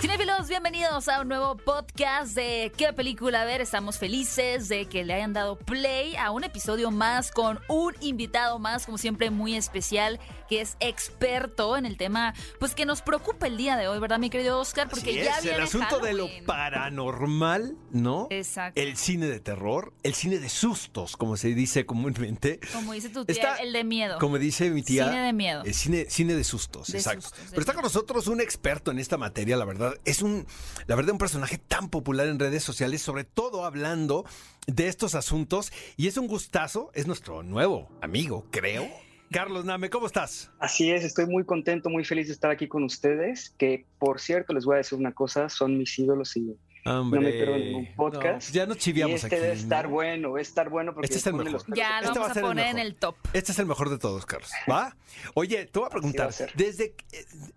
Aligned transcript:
Cinefilos, 0.00 0.48
bienvenidos 0.48 1.08
a 1.08 1.20
un 1.20 1.28
nuevo 1.28 1.58
podcast 1.58 2.34
de 2.34 2.72
¿Qué 2.74 2.90
película 2.94 3.44
ver? 3.44 3.60
Estamos 3.60 3.98
felices 3.98 4.68
de 4.68 4.86
que 4.86 5.04
le 5.04 5.12
hayan 5.12 5.34
dado 5.34 5.58
play 5.58 6.16
a 6.16 6.30
un 6.30 6.42
episodio 6.42 6.90
más 6.90 7.30
con 7.30 7.60
un 7.68 7.94
invitado 8.00 8.58
más, 8.58 8.86
como 8.86 8.96
siempre, 8.96 9.28
muy 9.28 9.56
especial, 9.56 10.18
que 10.48 10.62
es 10.62 10.78
experto 10.80 11.76
en 11.76 11.84
el 11.84 11.98
tema, 11.98 12.32
pues 12.58 12.74
que 12.74 12.86
nos 12.86 13.02
preocupa 13.02 13.46
el 13.46 13.58
día 13.58 13.76
de 13.76 13.88
hoy, 13.88 13.98
¿verdad, 14.00 14.18
mi 14.18 14.30
querido 14.30 14.58
Oscar? 14.58 14.88
Porque 14.88 15.10
Así 15.10 15.22
ya 15.22 15.36
es, 15.36 15.42
viene 15.42 15.58
el 15.58 15.64
asunto 15.64 15.98
de 15.98 16.14
lo 16.14 16.28
paranormal, 16.46 17.76
¿no? 17.90 18.26
Exacto. 18.30 18.80
El 18.80 18.96
cine 18.96 19.26
de 19.26 19.38
terror, 19.38 19.92
el 20.02 20.14
cine 20.14 20.38
de 20.38 20.48
sustos, 20.48 21.18
como 21.18 21.36
se 21.36 21.48
dice 21.48 21.84
comúnmente. 21.84 22.58
Como 22.72 22.94
dice 22.94 23.10
tu 23.10 23.26
tía, 23.26 23.34
Está- 23.34 23.56
el 23.56 23.74
de 23.74 23.84
miedo. 23.84 24.18
Como 24.18 24.38
dice 24.38 24.70
mi 24.70 24.82
tía. 24.82 25.08
Cine 25.10 25.26
de 25.26 25.32
miedo. 25.34 25.62
el 25.62 25.74
cine, 25.74 26.06
cine 26.08 26.34
de 26.34 26.44
sustos, 26.44 26.86
De 26.88 26.96
exacto. 26.98 27.20
sustos, 27.20 27.44
de 27.44 27.50
Pero 27.50 27.60
está 27.60 27.74
con 27.74 27.82
nosotros 27.82 28.26
un 28.28 28.40
experto 28.40 28.90
en 28.90 28.98
esta 28.98 29.18
materia, 29.18 29.58
la 29.58 29.66
verdad. 29.66 29.89
Es 30.04 30.22
un, 30.22 30.46
la 30.86 30.96
verdad, 30.96 31.12
un 31.12 31.18
personaje 31.18 31.58
tan 31.58 31.88
popular 31.88 32.28
en 32.28 32.38
redes 32.38 32.62
sociales, 32.62 33.02
sobre 33.02 33.24
todo 33.24 33.64
hablando 33.64 34.24
de 34.66 34.88
estos 34.88 35.14
asuntos. 35.14 35.72
Y 35.96 36.06
es 36.08 36.16
un 36.16 36.26
gustazo, 36.26 36.90
es 36.94 37.06
nuestro 37.06 37.42
nuevo 37.42 37.88
amigo, 38.00 38.46
creo. 38.50 38.88
Carlos 39.30 39.64
Name, 39.64 39.90
¿cómo 39.90 40.06
estás? 40.06 40.50
Así 40.58 40.90
es, 40.90 41.04
estoy 41.04 41.26
muy 41.26 41.44
contento, 41.44 41.88
muy 41.88 42.04
feliz 42.04 42.26
de 42.26 42.32
estar 42.32 42.50
aquí 42.50 42.66
con 42.66 42.82
ustedes, 42.82 43.50
que 43.58 43.86
por 44.00 44.20
cierto 44.20 44.52
les 44.52 44.64
voy 44.64 44.74
a 44.74 44.78
decir 44.78 44.98
una 44.98 45.12
cosa, 45.12 45.48
son 45.48 45.78
mis 45.78 45.96
ídolos 46.00 46.36
y 46.36 46.56
Hombre, 46.84 47.20
no 47.20 47.26
me 47.26 47.32
pierdo 47.32 47.56
ningún 47.58 47.94
podcast. 47.94 48.48
no, 48.48 48.54
ya 48.54 48.66
nos 48.66 48.76
y 48.78 48.80
chiviamos 48.80 49.22
este 49.22 49.26
aquí. 49.26 49.36
debe 49.36 49.54
estar 49.54 49.84
¿no? 49.84 49.90
bueno, 49.90 50.38
estar 50.38 50.70
bueno 50.70 50.94
porque 50.94 51.06
Este 51.06 51.18
es 51.18 51.26
el 51.26 51.34
mejor. 51.34 51.52
los 51.52 51.66
Ya 51.66 52.00
lo 52.00 52.06
Este 52.08 52.18
va 52.18 52.26
vamos 52.26 52.28
a 52.28 52.30
a 52.30 52.34
ser 52.34 52.42
el 52.42 52.48
poner 52.48 52.66
en 52.68 52.78
el 52.78 52.94
top. 52.94 53.16
Este 53.32 53.52
es 53.52 53.58
el 53.58 53.66
mejor 53.66 53.90
de 53.90 53.98
todos, 53.98 54.24
Carlos. 54.26 54.50
¿Va? 54.70 54.96
Oye, 55.34 55.66
te 55.66 55.78
voy 55.78 55.86
a 55.86 55.90
preguntar, 55.90 56.30
a 56.30 56.46
desde 56.54 56.94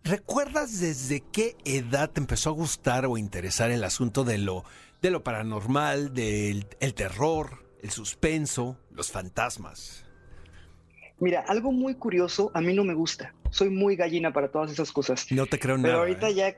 ¿recuerdas 0.03 0.79
desde 0.79 1.21
qué 1.31 1.55
edad 1.63 2.09
te 2.09 2.19
empezó 2.19 2.49
a 2.49 2.53
gustar 2.53 3.05
o 3.05 3.17
interesar 3.17 3.71
el 3.71 3.83
asunto 3.83 4.23
de 4.23 4.37
lo, 4.39 4.65
de 5.01 5.09
lo 5.11 5.23
paranormal, 5.23 6.13
del 6.13 6.65
el 6.81 6.93
terror, 6.93 7.63
el 7.81 7.91
suspenso, 7.91 8.77
los 8.91 9.11
fantasmas? 9.11 10.05
Mira, 11.19 11.45
algo 11.47 11.71
muy 11.71 11.95
curioso, 11.95 12.51
a 12.53 12.59
mí 12.59 12.73
no 12.73 12.83
me 12.83 12.93
gusta. 12.93 13.33
Soy 13.49 13.69
muy 13.69 13.95
gallina 13.95 14.33
para 14.33 14.49
todas 14.51 14.71
esas 14.71 14.91
cosas. 14.91 15.31
No 15.31 15.45
te 15.45 15.59
creo 15.59 15.77
nada. 15.77 15.87
Pero 15.89 15.99
ahorita 15.99 16.29
¿eh? 16.29 16.33
ya, 16.33 16.55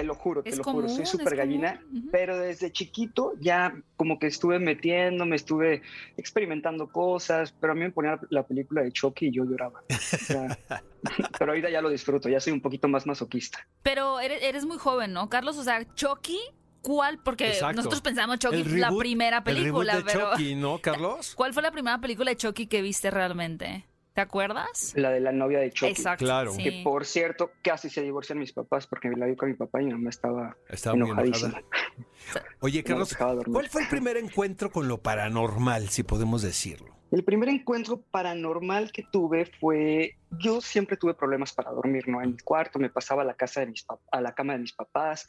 te 0.00 0.06
lo 0.06 0.14
juro, 0.14 0.42
te 0.42 0.50
Es 0.50 0.58
lo 0.58 0.64
común, 0.64 0.82
juro, 0.82 0.94
soy 0.94 1.06
súper 1.06 1.34
gallina. 1.36 1.80
Pero 2.12 2.38
desde 2.38 2.70
chiquito 2.72 3.32
ya 3.40 3.74
como 3.96 4.18
que 4.18 4.26
estuve 4.28 4.58
metiéndome, 4.58 5.34
estuve 5.36 5.82
experimentando 6.16 6.88
cosas, 6.88 7.52
pero 7.60 7.72
a 7.72 7.74
mí 7.74 7.80
me 7.82 7.90
ponía 7.90 8.18
la 8.30 8.46
película 8.46 8.82
de 8.82 8.92
Chucky 8.92 9.26
y 9.28 9.32
yo 9.32 9.44
lloraba. 9.44 9.80
O 9.90 9.94
sea, 9.98 10.58
pero 11.38 11.52
ahorita 11.52 11.70
ya 11.70 11.80
lo 11.80 11.88
disfruto, 11.90 12.28
ya 12.28 12.40
soy 12.40 12.52
un 12.52 12.60
poquito 12.60 12.86
más 12.88 13.06
masoquista. 13.06 13.66
Pero 13.82 14.20
eres, 14.20 14.42
eres 14.42 14.64
muy 14.66 14.78
joven, 14.78 15.12
¿no, 15.12 15.28
Carlos? 15.28 15.56
O 15.58 15.64
sea, 15.64 15.84
Chucky, 15.94 16.38
¿cuál? 16.82 17.18
Porque 17.18 17.48
Exacto. 17.48 17.76
nosotros 17.76 18.00
pensamos 18.00 18.38
Chucky, 18.38 18.60
El 18.60 18.80
la 18.80 18.90
reboot- 18.90 18.98
primera 18.98 19.38
el 19.38 19.42
película, 19.44 19.94
reboot 19.94 20.06
de 20.06 20.12
pero 20.12 20.30
Chucky, 20.32 20.54
¿no, 20.54 20.78
Carlos? 20.82 21.34
¿cuál 21.34 21.52
fue 21.52 21.62
la 21.62 21.72
primera 21.72 21.98
película 22.00 22.30
de 22.30 22.36
Chucky 22.36 22.66
que 22.68 22.82
viste 22.82 23.10
realmente? 23.10 23.84
¿Te 24.18 24.22
acuerdas? 24.22 24.94
La 24.96 25.10
de 25.10 25.20
la 25.20 25.30
novia 25.30 25.60
de 25.60 25.70
Chucky. 25.70 25.92
Exacto. 25.92 26.24
Claro. 26.24 26.50
sí. 26.50 26.64
Que 26.64 26.80
por 26.82 27.06
cierto, 27.06 27.52
casi 27.62 27.88
se 27.88 28.02
divorcian 28.02 28.40
mis 28.40 28.52
papás 28.52 28.88
porque 28.88 29.08
la 29.10 29.26
vi 29.26 29.36
con 29.36 29.48
mi 29.48 29.54
papá 29.54 29.80
y 29.80 29.84
mi 29.84 29.92
mamá 29.92 30.10
estaba 30.10 30.56
Estaba 30.68 30.96
muy 30.96 31.06
enojadísima. 31.06 31.60
enojada. 31.60 32.46
Oye, 32.58 32.82
Carlos. 32.82 33.16
¿cuál 33.16 33.68
fue 33.68 33.82
el 33.82 33.88
primer 33.88 34.16
encuentro 34.16 34.72
con 34.72 34.88
lo 34.88 34.98
paranormal, 34.98 35.88
si 35.90 36.02
podemos 36.02 36.42
decirlo? 36.42 36.96
El 37.12 37.22
primer 37.22 37.48
encuentro 37.48 38.00
paranormal 38.10 38.90
que 38.90 39.04
tuve 39.04 39.46
fue, 39.60 40.16
yo 40.32 40.60
siempre 40.60 40.96
tuve 40.96 41.14
problemas 41.14 41.52
para 41.52 41.70
dormir, 41.70 42.08
¿no? 42.08 42.20
En 42.20 42.32
mi 42.32 42.38
cuarto 42.38 42.80
me 42.80 42.90
pasaba 42.90 43.22
a 43.22 43.24
la 43.24 43.34
casa 43.34 43.60
de 43.60 43.68
mis 43.68 43.86
a 44.10 44.20
la 44.20 44.34
cama 44.34 44.54
de 44.54 44.58
mis 44.58 44.72
papás 44.72 45.28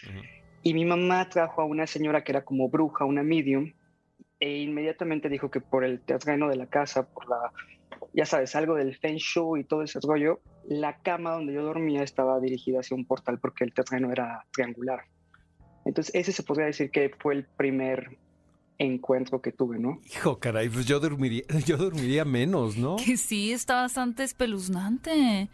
y 0.63 0.73
mi 0.73 0.83
mamá 0.83 1.29
trajo 1.29 1.61
a 1.61 1.65
una 1.65 1.85
señora 1.85 2.23
que 2.23 2.31
era 2.31 2.43
como 2.43 2.69
bruja, 2.69 3.05
una 3.05 3.21
medium, 3.21 3.71
e 4.39 4.57
inmediatamente 4.61 5.29
dijo 5.29 5.51
que 5.51 5.61
por 5.61 5.83
el 5.83 5.99
terreno 5.99 6.49
de 6.49 6.55
la 6.55 6.65
casa, 6.65 7.07
por 7.07 7.29
la, 7.29 7.51
ya 8.13 8.25
sabes, 8.25 8.55
algo 8.55 8.75
del 8.75 8.97
feng 8.97 9.17
shui 9.17 9.61
y 9.61 9.63
todo 9.63 9.83
ese 9.83 9.99
rollo, 10.01 10.41
la 10.67 10.97
cama 11.01 11.31
donde 11.31 11.53
yo 11.53 11.63
dormía 11.63 12.03
estaba 12.03 12.39
dirigida 12.39 12.79
hacia 12.79 12.95
un 12.95 13.05
portal 13.05 13.39
porque 13.39 13.63
el 13.63 13.73
terreno 13.73 14.11
era 14.11 14.45
triangular. 14.51 15.01
Entonces 15.85 16.13
ese 16.13 16.31
se 16.31 16.43
podría 16.43 16.67
decir 16.67 16.91
que 16.91 17.11
fue 17.19 17.33
el 17.33 17.45
primer 17.45 18.17
encuentro 18.77 19.41
que 19.41 19.51
tuve, 19.51 19.77
¿no? 19.77 19.99
Hijo, 20.05 20.39
caray, 20.39 20.69
pues 20.69 20.85
yo 20.85 20.99
dormiría, 20.99 21.43
yo 21.65 21.77
dormiría 21.77 22.25
menos, 22.25 22.77
¿no? 22.77 22.95
Que 22.95 23.17
sí, 23.17 23.51
está 23.51 23.75
bastante 23.81 24.23
espeluznante. 24.23 25.49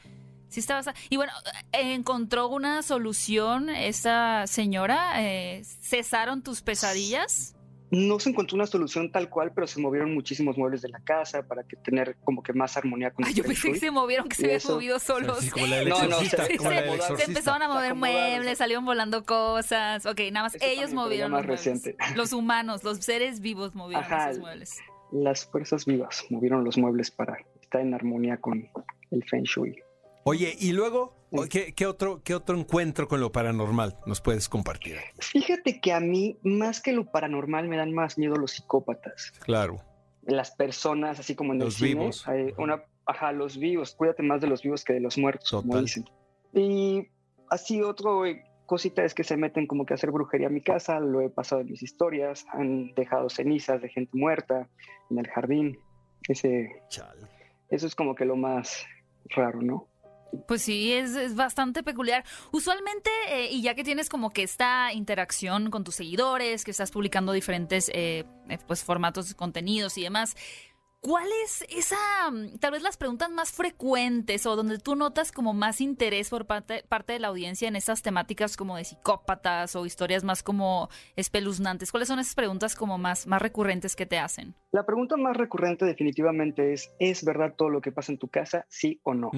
Sí, 0.47 0.59
está 0.59 0.75
bastante... 0.75 1.00
Y 1.09 1.17
bueno, 1.17 1.34
¿encontró 1.72 2.47
una 2.47 2.84
solución 2.84 3.69
esa 3.69 4.46
señora? 4.47 5.23
Eh, 5.23 5.63
¿Cesaron 5.63 6.44
tus 6.44 6.62
pesadillas? 6.62 7.55
No 7.91 8.19
se 8.19 8.29
encontró 8.29 8.56
una 8.56 8.66
solución 8.66 9.12
tal 9.12 9.29
cual, 9.29 9.51
pero 9.53 9.68
se 9.68 9.79
movieron 9.79 10.13
muchísimos 10.13 10.57
muebles 10.57 10.81
de 10.81 10.90
la 10.90 11.00
casa 11.01 11.44
para 11.47 11.63
que 11.63 11.75
tener 11.78 12.16
como 12.23 12.41
que 12.41 12.51
más 12.51 12.75
armonía 12.78 13.12
con 13.12 13.23
Ay, 13.25 13.31
el 13.31 13.35
yo 13.38 13.44
feng 13.44 13.51
pensé 13.53 13.62
que 13.68 13.72
shui. 13.73 13.79
se 13.79 13.91
movieron, 13.91 14.28
que 14.28 14.35
se 14.35 14.46
habían 14.46 14.62
movido 14.69 15.00
solos. 15.00 15.40
Sí, 15.40 15.50
como 15.51 15.68
la 15.68 15.78
del 15.78 15.90
No, 15.90 16.03
no, 16.07 16.19
se- 16.19 16.29
se- 16.29 17.23
empezaron 17.25 17.62
a 17.62 17.68
mover 17.68 17.94
muebles, 17.96 18.57
salieron 18.57 18.85
volando 18.85 19.23
cosas. 19.23 20.06
Ok, 20.06 20.19
nada 20.31 20.46
más 20.46 20.56
Eso 20.56 20.66
ellos 20.66 20.94
movieron 20.94 21.31
ya 21.31 21.38
los 21.38 21.46
más 21.47 21.66
muebles. 21.66 21.66
reciente. 21.66 21.96
Los 22.16 22.34
humanos, 22.34 22.84
los 22.84 22.97
seres 23.00 23.40
vivos 23.40 23.75
movieron 23.75 24.03
Ajá, 24.03 24.31
esos 24.31 24.41
muebles. 24.41 24.78
Las 25.12 25.46
fuerzas 25.46 25.85
vivas 25.85 26.25
movieron 26.29 26.63
los 26.63 26.78
muebles 26.78 27.12
para 27.12 27.38
estar 27.62 27.81
en 27.81 27.94
armonía 27.94 28.38
con 28.38 28.67
el 29.12 29.23
feng 29.29 29.44
shui. 29.44 29.75
Oye, 30.23 30.56
y 30.59 30.72
luego. 30.72 31.13
¿Qué, 31.44 31.73
qué 31.73 31.85
otro, 31.85 32.22
¿qué 32.23 32.34
otro 32.35 32.57
encuentro 32.57 33.07
con 33.07 33.19
lo 33.19 33.31
paranormal 33.31 33.97
nos 34.06 34.22
puedes 34.22 34.50
compartir? 34.50 34.97
Fíjate 35.19 35.79
que 35.79 35.91
a 35.94 36.00
mí, 36.00 36.38
más 36.44 36.81
que 36.81 36.94
lo 36.94 37.06
paranormal, 37.12 37.68
me 37.68 37.78
dan 37.78 37.94
más 37.94 38.18
miedo 38.18 38.35
los 38.35 38.51
psicópatas. 38.51 39.31
Claro. 39.44 39.81
Las 40.23 40.51
personas, 40.51 41.19
así 41.19 41.35
como 41.35 41.53
en 41.53 41.59
Los 41.59 41.81
el 41.81 41.88
cine, 41.90 42.00
vivos. 42.01 42.28
hay 42.28 42.53
una, 42.57 42.84
ajá, 43.06 43.31
los 43.31 43.57
vivos. 43.57 43.94
Cuídate 43.96 44.23
más 44.23 44.41
de 44.41 44.47
los 44.47 44.63
vivos 44.63 44.84
que 44.84 44.94
de 44.94 45.00
los 45.00 45.18
muertos, 45.18 45.50
como 45.51 45.63
Total. 45.63 45.85
dicen. 45.85 46.06
Y 46.53 47.07
así 47.50 47.81
otro 47.81 48.25
eh, 48.25 48.44
cosita 48.66 49.03
es 49.03 49.13
que 49.13 49.23
se 49.23 49.38
meten 49.38 49.67
como 49.67 49.85
que 49.85 49.94
a 49.94 49.96
hacer 49.96 50.12
brujería 50.12 50.47
a 50.47 50.50
mi 50.50 50.62
casa. 50.62 51.00
Lo 51.00 51.22
he 51.22 51.29
pasado 51.29 51.62
en 51.62 51.67
mis 51.69 51.84
historias. 51.84 52.46
Han 52.53 52.94
dejado 52.96 53.29
cenizas 53.29 53.81
de 53.81 53.90
gente 53.90 54.17
muerta 54.17 54.67
en 55.12 55.19
el 55.19 55.28
jardín. 55.28 55.78
Ese, 56.28 56.69
Chale. 56.90 57.28
eso 57.69 57.85
es 57.85 57.94
como 57.94 58.16
que 58.16 58.25
lo 58.25 58.35
más 58.35 58.84
raro, 59.29 59.62
¿no? 59.62 59.88
Pues 60.47 60.62
sí, 60.62 60.94
es, 60.94 61.35
bastante 61.35 61.84
peculiar. 61.84 62.23
Usualmente, 62.51 63.09
eh, 63.29 63.50
y 63.51 63.62
ya 63.62 63.75
que 63.75 63.84
tienes 63.84 64.09
como 64.09 64.29
que 64.29 64.44
esta 64.44 64.94
interacción 64.94 65.69
con 65.69 65.84
tus 65.84 65.96
seguidores, 65.96 66.63
que 66.63 66.72
estás 66.72 66.91
publicando 66.91 67.31
diferentes 67.31 67.90
eh, 67.94 68.25
eh, 68.50 68.57
pues 68.68 68.84
formatos, 68.84 69.34
contenidos 69.34 69.97
y 69.97 70.03
demás, 70.03 70.35
¿cuál 71.06 71.28
es 71.44 71.64
esa, 71.70 72.32
mm, 72.32 72.58
tal 72.58 72.72
vez 72.72 72.82
las 72.82 72.98
preguntas 72.98 73.30
más 73.30 73.52
frecuentes 73.52 74.48
o 74.48 74.56
donde 74.56 74.80
tú 74.80 74.96
notas 74.96 75.32
como 75.32 75.54
más 75.54 75.80
interés 75.80 76.32
por 76.32 76.48
parte, 76.48 76.84
parte 76.90 77.14
de 77.14 77.20
la 77.20 77.28
audiencia 77.28 77.68
en 77.68 77.76
estas 77.76 78.02
temáticas 78.02 78.58
como 78.58 78.76
de 78.76 78.86
psicópatas 78.86 79.76
o 79.76 79.86
historias 79.86 80.24
más 80.24 80.42
como 80.42 80.90
espeluznantes? 81.16 81.92
¿Cuáles 81.92 82.08
son 82.08 82.18
esas 82.18 82.34
preguntas 82.34 82.76
como 82.76 82.98
más, 82.98 83.28
más 83.28 83.40
recurrentes 83.40 83.96
que 83.96 84.08
te 84.08 84.18
hacen? 84.18 84.56
La 84.72 84.84
pregunta 84.84 85.16
más 85.16 85.38
recurrente 85.38 85.86
definitivamente 85.86 86.74
es, 86.74 86.92
¿es 86.98 87.24
verdad 87.24 87.54
todo 87.56 87.70
lo 87.70 87.82
que 87.82 87.92
pasa 87.92 88.12
en 88.12 88.18
tu 88.18 88.28
casa? 88.28 88.66
Sí 88.68 89.00
o 89.04 89.14
no. 89.14 89.30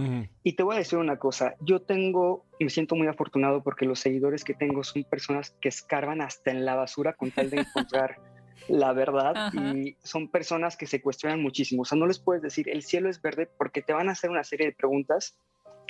Y 0.43 0.53
te 0.53 0.63
voy 0.63 0.75
a 0.75 0.79
decir 0.79 0.97
una 0.99 1.19
cosa, 1.19 1.55
yo 1.59 1.81
tengo, 1.81 2.45
me 2.61 2.69
siento 2.69 2.95
muy 2.95 3.07
afortunado 3.07 3.61
porque 3.61 3.85
los 3.85 3.99
seguidores 3.99 4.45
que 4.45 4.53
tengo 4.53 4.85
son 4.85 5.03
personas 5.03 5.51
que 5.59 5.67
escarban 5.67 6.21
hasta 6.21 6.49
en 6.49 6.63
la 6.63 6.75
basura 6.75 7.11
con 7.11 7.31
tal 7.31 7.49
de 7.49 7.59
encontrar 7.59 8.21
la 8.67 8.93
verdad 8.93 9.33
Ajá. 9.35 9.73
y 9.73 9.95
son 10.03 10.29
personas 10.29 10.77
que 10.77 10.87
se 10.87 11.01
cuestionan 11.01 11.41
muchísimo. 11.41 11.83
O 11.83 11.85
sea, 11.85 11.97
no 11.97 12.07
les 12.07 12.19
puedes 12.19 12.41
decir 12.41 12.69
el 12.69 12.83
cielo 12.83 13.09
es 13.09 13.21
verde 13.21 13.47
porque 13.57 13.81
te 13.81 13.93
van 13.93 14.09
a 14.09 14.13
hacer 14.13 14.29
una 14.29 14.43
serie 14.43 14.67
de 14.67 14.73
preguntas, 14.73 15.37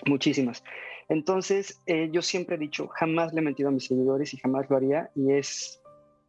muchísimas. 0.05 0.63
Entonces, 1.09 1.81
eh, 1.85 2.09
yo 2.11 2.21
siempre 2.21 2.55
he 2.55 2.59
dicho, 2.59 2.87
jamás 2.89 3.33
le 3.33 3.39
he 3.39 3.43
mentido 3.43 3.69
a 3.69 3.71
mis 3.71 3.85
seguidores 3.85 4.33
y 4.33 4.37
jamás 4.37 4.69
lo 4.69 4.77
haría 4.77 5.09
y 5.15 5.31
es, 5.31 5.81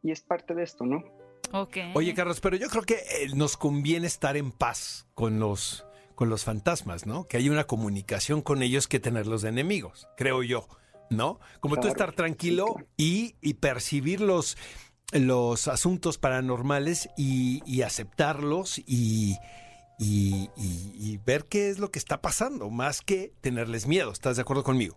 y 0.03 0.13
es 0.13 0.21
parte 0.21 0.55
de 0.55 0.63
esto, 0.63 0.87
¿no? 0.87 1.05
Ok. 1.53 1.77
Oye, 1.95 2.15
Carlos, 2.15 2.41
pero 2.41 2.57
yo 2.57 2.69
creo 2.69 2.83
que 2.83 2.95
eh, 2.95 3.29
nos 3.35 3.57
conviene 3.57 4.07
estar 4.07 4.37
en 4.37 4.53
paz 4.53 5.09
con 5.15 5.41
los, 5.41 5.85
con 6.15 6.29
los 6.29 6.45
fantasmas, 6.45 7.07
¿no? 7.07 7.27
Que 7.27 7.39
hay 7.39 7.49
una 7.49 7.65
comunicación 7.65 8.43
con 8.43 8.63
ellos 8.63 8.87
que 8.87 9.01
tenerlos 9.01 9.43
de 9.43 9.49
enemigos, 9.49 10.09
creo 10.17 10.43
yo, 10.43 10.69
¿no? 11.11 11.41
Como 11.61 11.79
tú 11.79 11.89
estar 11.89 12.13
tranquilo 12.13 12.67
sí, 12.67 12.73
claro. 12.75 12.89
y, 12.97 13.35
y 13.41 13.55
percibir 13.55 14.21
los, 15.13 15.69
asuntos 15.69 16.19
paranormales 16.19 17.09
y, 17.17 17.83
aceptarlos 17.83 18.79
y, 18.79 19.37
y- 19.99 20.49
y 20.57 21.19
ver 21.25 21.45
qué 21.47 21.69
es 21.71 21.79
lo 21.79 21.91
que 21.91 21.99
está 21.99 22.21
pasando, 22.21 22.71
más 22.71 23.01
que 23.01 23.33
tenerles 23.41 23.87
miedo. 23.87 24.13
¿Estás 24.13 24.37
de 24.37 24.43
acuerdo 24.43 24.63
conmigo? 24.65 24.97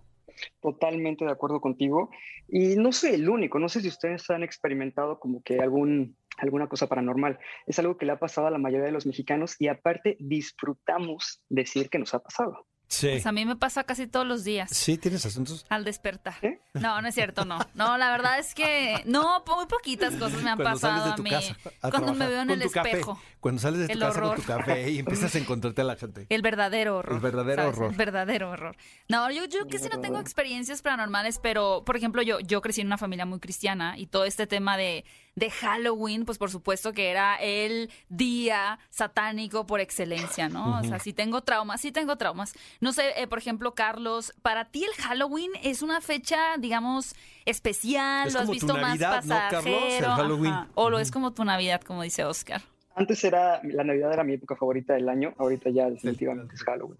Totalmente 0.61 1.25
de 1.25 1.31
acuerdo 1.31 1.61
contigo. 1.61 2.09
Y 2.47 2.75
no 2.75 2.91
soy 2.91 3.11
el 3.11 3.29
único, 3.29 3.59
no 3.59 3.69
sé 3.69 3.81
si 3.81 3.87
ustedes 3.87 4.29
han 4.29 4.43
experimentado 4.43 5.19
como 5.19 5.41
que 5.43 5.59
algún 5.59 6.17
alguna 6.37 6.67
cosa 6.67 6.87
paranormal. 6.87 7.37
Es 7.67 7.77
algo 7.77 7.97
que 7.97 8.05
le 8.05 8.13
ha 8.13 8.19
pasado 8.19 8.47
a 8.47 8.51
la 8.51 8.57
mayoría 8.57 8.85
de 8.85 8.91
los 8.91 9.05
mexicanos 9.05 9.55
y 9.59 9.67
aparte 9.67 10.17
disfrutamos 10.19 11.41
decir 11.49 11.89
que 11.89 11.99
nos 11.99 12.13
ha 12.15 12.19
pasado. 12.19 12.67
Sí. 12.91 13.07
Pues 13.07 13.25
a 13.25 13.31
mí 13.31 13.45
me 13.45 13.55
pasa 13.55 13.85
casi 13.85 14.05
todos 14.05 14.27
los 14.27 14.43
días. 14.43 14.69
Sí, 14.69 14.97
tienes 14.97 15.25
asuntos. 15.25 15.65
Al 15.69 15.85
despertar. 15.85 16.35
¿Eh? 16.41 16.59
No, 16.73 17.01
no 17.01 17.07
es 17.07 17.15
cierto, 17.15 17.45
no. 17.45 17.57
No, 17.73 17.97
la 17.97 18.11
verdad 18.11 18.37
es 18.37 18.53
que 18.53 19.01
no, 19.05 19.45
muy 19.47 19.65
poquitas 19.65 20.13
cosas 20.15 20.43
me 20.43 20.49
han 20.49 20.57
Cuando 20.57 20.77
sales 20.77 20.97
pasado 20.99 21.13
a 21.13 21.23
mí. 21.23 21.29
casa 21.29 21.55
a 21.81 21.89
Cuando 21.89 22.13
me 22.13 22.27
veo 22.27 22.41
en 22.41 22.49
el 22.49 22.69
café. 22.69 22.89
espejo. 22.89 23.17
Cuando 23.39 23.61
sales 23.61 23.79
de 23.79 23.87
tu 23.87 23.93
El 23.93 23.99
casa 23.99 24.11
horror. 24.19 24.35
con 24.35 24.45
tu 24.45 24.47
café 24.51 24.91
y 24.91 24.99
empiezas 24.99 25.33
a 25.33 25.37
encontrarte 25.39 25.79
a 25.79 25.85
la 25.85 25.95
gente. 25.95 26.25
El 26.27 26.41
verdadero 26.41 26.97
horror. 26.97 27.15
El 27.15 27.21
verdadero 27.21 27.61
¿sabes? 27.63 27.77
horror. 27.77 27.91
El 27.91 27.97
verdadero 27.97 28.49
horror. 28.51 28.75
No, 29.07 29.31
yo, 29.31 29.45
yo 29.45 29.67
casi 29.69 29.87
no 29.87 30.01
tengo 30.01 30.19
experiencias 30.19 30.81
paranormales, 30.81 31.39
pero, 31.39 31.83
por 31.85 31.95
ejemplo, 31.95 32.21
yo, 32.21 32.41
yo 32.41 32.59
crecí 32.59 32.81
en 32.81 32.87
una 32.87 32.97
familia 32.97 33.25
muy 33.25 33.39
cristiana 33.39 33.97
y 33.97 34.07
todo 34.07 34.25
este 34.25 34.47
tema 34.47 34.75
de, 34.75 35.05
de 35.35 35.49
Halloween, 35.49 36.25
pues 36.25 36.37
por 36.37 36.51
supuesto 36.51 36.91
que 36.93 37.09
era 37.09 37.35
el 37.35 37.89
día 38.09 38.79
satánico 38.89 39.65
por 39.65 39.79
excelencia, 39.79 40.49
¿no? 40.49 40.79
O 40.79 40.83
sea, 40.83 40.99
sí 40.99 41.13
tengo 41.13 41.41
traumas, 41.41 41.79
sí 41.81 41.91
tengo 41.91 42.17
traumas. 42.17 42.53
No 42.81 42.91
sé, 42.91 43.13
eh, 43.21 43.27
por 43.27 43.37
ejemplo, 43.37 43.73
Carlos, 43.73 44.33
para 44.41 44.65
ti 44.65 44.83
el 44.83 44.93
Halloween 45.01 45.51
es 45.63 45.81
una 45.81 46.01
fecha, 46.01 46.57
digamos, 46.57 47.15
especial, 47.45 48.27
Es 48.27 48.33
lo 48.33 48.41
has 48.41 48.45
como 48.45 48.59
tu 48.59 48.65
visto 48.67 48.77
más 48.77 48.99
¿no, 48.99 49.07
Carlos? 49.07 49.23
El 49.65 49.73
pasajero, 49.73 50.07
Halloween. 50.15 50.53
ajá. 50.53 50.67
O 50.75 50.89
lo 50.89 50.99
es 50.99 51.11
como 51.11 51.31
tu 51.33 51.45
Navidad, 51.45 51.81
como 51.81 52.03
dice 52.03 52.25
Oscar. 52.25 52.61
Antes 52.93 53.23
era, 53.23 53.61
la 53.63 53.85
Navidad 53.85 54.11
era 54.11 54.23
mi 54.25 54.33
época 54.33 54.57
favorita 54.57 54.93
del 54.93 55.07
año, 55.07 55.33
ahorita 55.37 55.69
ya 55.69 55.89
definitivamente 55.89 56.55
es 56.55 56.63
Halloween. 56.63 56.97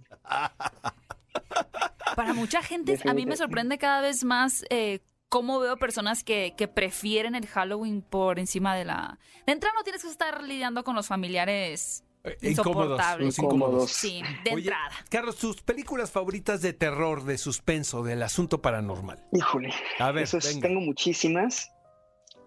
Para 2.15 2.33
mucha 2.33 2.61
gente, 2.61 2.97
a 3.05 3.13
mí 3.13 3.25
me 3.25 3.35
sorprende 3.35 3.77
cada 3.77 4.01
vez 4.01 4.23
más 4.23 4.63
eh, 4.69 4.99
cómo 5.31 5.59
veo 5.61 5.77
personas 5.77 6.25
que, 6.25 6.53
que 6.57 6.67
prefieren 6.67 7.35
el 7.35 7.47
Halloween 7.47 8.01
por 8.01 8.37
encima 8.37 8.75
de 8.75 8.83
la... 8.83 9.17
De 9.45 9.53
entrada 9.53 9.73
no 9.77 9.83
tienes 9.83 10.03
que 10.03 10.09
estar 10.09 10.43
lidiando 10.43 10.83
con 10.83 10.93
los 10.93 11.07
familiares 11.07 12.03
Eh, 12.25 12.37
Incómodos. 12.41 12.49
insoportables. 12.99 13.25
Los 13.27 13.39
incómodos. 13.39 13.91
Sí, 13.91 14.21
de 14.43 14.51
Oye, 14.53 14.63
entrada. 14.65 14.91
Carlos, 15.09 15.37
tus 15.37 15.61
películas 15.61 16.11
favoritas 16.11 16.61
de 16.61 16.73
terror, 16.73 17.23
de 17.23 17.37
suspenso, 17.37 18.03
del 18.03 18.21
asunto 18.23 18.61
paranormal. 18.61 19.23
Híjole, 19.31 19.73
A 19.99 20.11
ver, 20.11 20.23
eso 20.25 20.37
es- 20.37 20.47
venga. 20.53 20.67
tengo 20.67 20.81
muchísimas. 20.81 21.71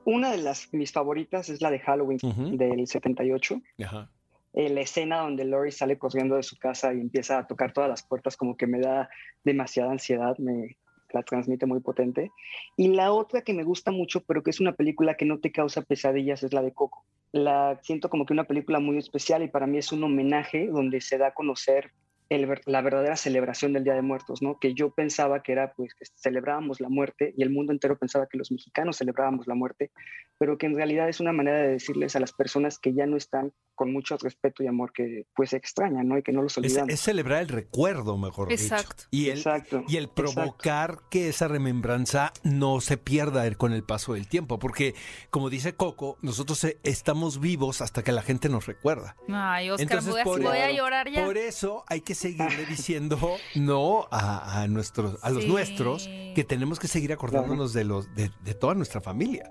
Una 0.04 0.30
de 0.30 0.36
las 0.38 0.68
mis 0.72 0.92
favoritas 0.92 1.48
es 1.48 1.62
la 1.62 1.70
de 1.70 1.80
Halloween 1.80 2.18
del 2.58 2.86
78. 2.86 3.62
Ajá. 3.82 4.10
Eh, 4.52 4.68
la 4.68 4.82
escena 4.82 5.20
donde 5.22 5.44
Lori 5.46 5.72
sale 5.72 5.96
corriendo 5.98 6.36
de 6.36 6.42
su 6.44 6.56
casa 6.58 6.92
y 6.92 7.00
empieza 7.00 7.38
a 7.38 7.46
tocar 7.46 7.72
todas 7.72 7.88
las 7.88 8.02
puertas 8.02 8.36
como 8.36 8.56
que 8.58 8.66
me 8.68 8.78
da 8.78 9.08
demasiada 9.42 9.90
ansiedad, 9.90 10.36
me 10.38 10.76
la 11.14 11.22
transmite 11.22 11.66
muy 11.66 11.80
potente. 11.80 12.30
Y 12.76 12.88
la 12.88 13.12
otra 13.12 13.42
que 13.42 13.54
me 13.54 13.64
gusta 13.64 13.90
mucho, 13.90 14.22
pero 14.24 14.42
que 14.42 14.50
es 14.50 14.60
una 14.60 14.72
película 14.72 15.14
que 15.14 15.24
no 15.24 15.38
te 15.38 15.52
causa 15.52 15.82
pesadillas, 15.82 16.42
es 16.42 16.52
la 16.52 16.62
de 16.62 16.72
Coco. 16.72 17.04
La 17.32 17.78
siento 17.82 18.10
como 18.10 18.26
que 18.26 18.32
una 18.32 18.44
película 18.44 18.80
muy 18.80 18.98
especial 18.98 19.42
y 19.42 19.48
para 19.48 19.66
mí 19.66 19.78
es 19.78 19.92
un 19.92 20.04
homenaje 20.04 20.66
donde 20.66 21.00
se 21.00 21.18
da 21.18 21.28
a 21.28 21.34
conocer 21.34 21.92
la 22.66 22.80
verdadera 22.80 23.16
celebración 23.16 23.72
del 23.72 23.84
Día 23.84 23.94
de 23.94 24.02
Muertos, 24.02 24.42
¿no? 24.42 24.58
Que 24.58 24.74
yo 24.74 24.90
pensaba 24.90 25.42
que 25.42 25.52
era, 25.52 25.72
pues, 25.74 25.94
que 25.94 26.04
celebrábamos 26.16 26.80
la 26.80 26.88
muerte 26.88 27.32
y 27.36 27.42
el 27.42 27.50
mundo 27.50 27.72
entero 27.72 27.96
pensaba 27.96 28.26
que 28.26 28.38
los 28.38 28.50
mexicanos 28.50 28.98
celebrábamos 28.98 29.46
la 29.46 29.54
muerte, 29.54 29.90
pero 30.38 30.58
que 30.58 30.66
en 30.66 30.74
realidad 30.74 31.08
es 31.08 31.20
una 31.20 31.32
manera 31.32 31.58
de 31.58 31.68
decirles 31.68 32.16
a 32.16 32.20
las 32.20 32.32
personas 32.32 32.78
que 32.78 32.94
ya 32.94 33.06
no 33.06 33.16
están 33.16 33.52
con 33.74 33.92
mucho 33.92 34.16
respeto 34.16 34.62
y 34.62 34.66
amor 34.66 34.92
que, 34.92 35.26
pues, 35.34 35.50
se 35.50 35.56
extrañan, 35.56 36.08
¿no? 36.08 36.18
Y 36.18 36.22
que 36.22 36.32
no 36.32 36.42
los 36.42 36.52
Es, 36.52 36.58
olvidamos. 36.58 36.90
es 36.90 37.00
celebrar 37.00 37.42
el 37.42 37.48
recuerdo, 37.48 38.16
mejor 38.18 38.52
Exacto. 38.52 39.04
dicho. 39.04 39.08
Y 39.10 39.30
el, 39.30 39.38
exacto. 39.38 39.84
y 39.88 39.96
el 39.96 40.04
exacto. 40.04 40.14
provocar 40.34 40.98
que 41.10 41.28
esa 41.28 41.48
remembranza 41.48 42.32
no 42.42 42.80
se 42.80 42.96
pierda 42.96 43.52
con 43.54 43.72
el 43.72 43.84
paso 43.84 44.14
del 44.14 44.28
tiempo. 44.28 44.58
Porque, 44.58 44.94
como 45.30 45.50
dice 45.50 45.74
Coco, 45.74 46.18
nosotros 46.22 46.62
eh, 46.64 46.78
estamos 46.82 47.40
vivos 47.40 47.80
hasta 47.80 48.02
que 48.02 48.12
la 48.12 48.22
gente 48.22 48.48
nos 48.48 48.66
recuerda. 48.66 49.16
Ay, 49.28 49.70
Oscar, 49.70 49.82
Entonces, 49.82 50.12
voy, 50.12 50.20
a, 50.20 50.24
por- 50.24 50.42
voy 50.42 50.58
a 50.58 50.72
llorar 50.72 51.10
ya. 51.10 51.24
Por 51.24 51.36
eso 51.38 51.84
hay 51.88 52.00
que 52.00 52.14
seguirle 52.14 52.66
diciendo 52.68 53.18
no 53.54 54.06
a, 54.10 54.62
a 54.62 54.68
nuestros, 54.68 55.18
a 55.22 55.30
los 55.30 55.44
Sí. 55.44 55.48
nuestros, 55.48 56.06
que 56.34 56.44
tenemos 56.46 56.78
que 56.78 56.88
seguir 56.88 57.12
acordándonos 57.12 57.72
de 57.72 57.84
los, 57.84 58.14
de, 58.14 58.30
de 58.42 58.54
toda 58.54 58.74
nuestra 58.74 59.00
familia, 59.00 59.50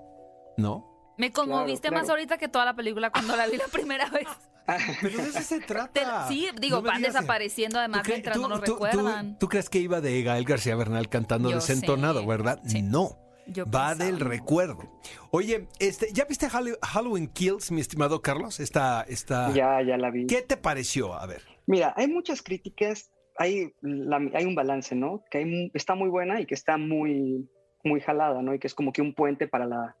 ¿no? 0.56 0.93
Me 1.16 1.30
conmoviste 1.32 1.88
Claro, 1.88 2.02
más 2.02 2.10
ahorita 2.10 2.38
que 2.38 2.48
toda 2.48 2.64
la 2.64 2.74
película 2.74 3.10
cuando 3.10 3.36
la 3.36 3.46
vi 3.46 3.56
la 3.56 3.68
primera 3.68 4.08
vez. 4.10 4.26
Pero 5.02 5.18
de 5.18 5.28
eso 5.28 5.40
se 5.42 5.60
Te- 5.60 5.66
trata. 5.66 6.26
sí, 6.28 6.48
digo, 6.60 6.76
No 6.76 6.82
van 6.82 7.02
desapareciendo, 7.02 7.78
además 7.78 8.02
¿Tú 8.02 8.08
cre- 8.08 8.12
mientras 8.12 8.36
no 8.38 8.42
tú- 8.44 8.48
nos 8.48 8.60
tú- 8.60 8.64
tú- 8.64 8.72
recuerdan. 8.84 9.38
¿Tú 9.38 9.48
crees 9.48 9.68
que 9.68 9.78
iba 9.78 10.00
de 10.00 10.22
Gael 10.22 10.44
García 10.44 10.74
Bernal 10.74 11.08
cantando 11.08 11.50
Yo 11.50 11.56
desentonado, 11.56 12.20
sé, 12.20 12.26
verdad? 12.26 12.60
sí. 12.66 12.82
No. 12.82 13.18
Yo 13.46 13.66
Va 13.66 13.90
pensaba. 13.90 13.94
del 14.06 14.20
recuerdo. 14.20 14.90
Oye, 15.30 15.68
este, 15.78 16.08
¿ya 16.14 16.24
viste 16.24 16.48
Hall- 16.48 16.78
Halloween 16.80 17.28
Kills, 17.28 17.70
mi 17.72 17.82
estimado 17.82 18.22
Carlos? 18.22 18.58
Esta, 18.58 19.02
esta... 19.02 19.52
Ya, 19.52 19.82
ya 19.82 19.98
la 19.98 20.10
vi. 20.10 20.26
¿Qué 20.26 20.40
te 20.40 20.56
pareció? 20.56 21.12
A 21.12 21.26
ver. 21.26 21.42
Mira, 21.66 21.92
hay 21.94 22.08
muchas 22.08 22.40
críticas, 22.40 23.10
hay, 23.36 23.74
la- 23.82 24.30
hay 24.32 24.46
un 24.46 24.54
balance, 24.54 24.94
¿no? 24.94 25.22
Que 25.30 25.38
hay 25.38 25.70
está 25.74 25.94
muy 25.94 26.08
buena 26.08 26.40
y 26.40 26.46
que 26.46 26.54
está 26.54 26.78
muy, 26.78 27.46
muy 27.84 28.00
jalada, 28.00 28.40
¿no? 28.40 28.54
Y 28.54 28.58
que 28.58 28.66
es 28.66 28.74
como 28.74 28.94
que 28.94 29.02
un 29.02 29.14
puente 29.14 29.46
para 29.46 29.66
la, 29.66 29.94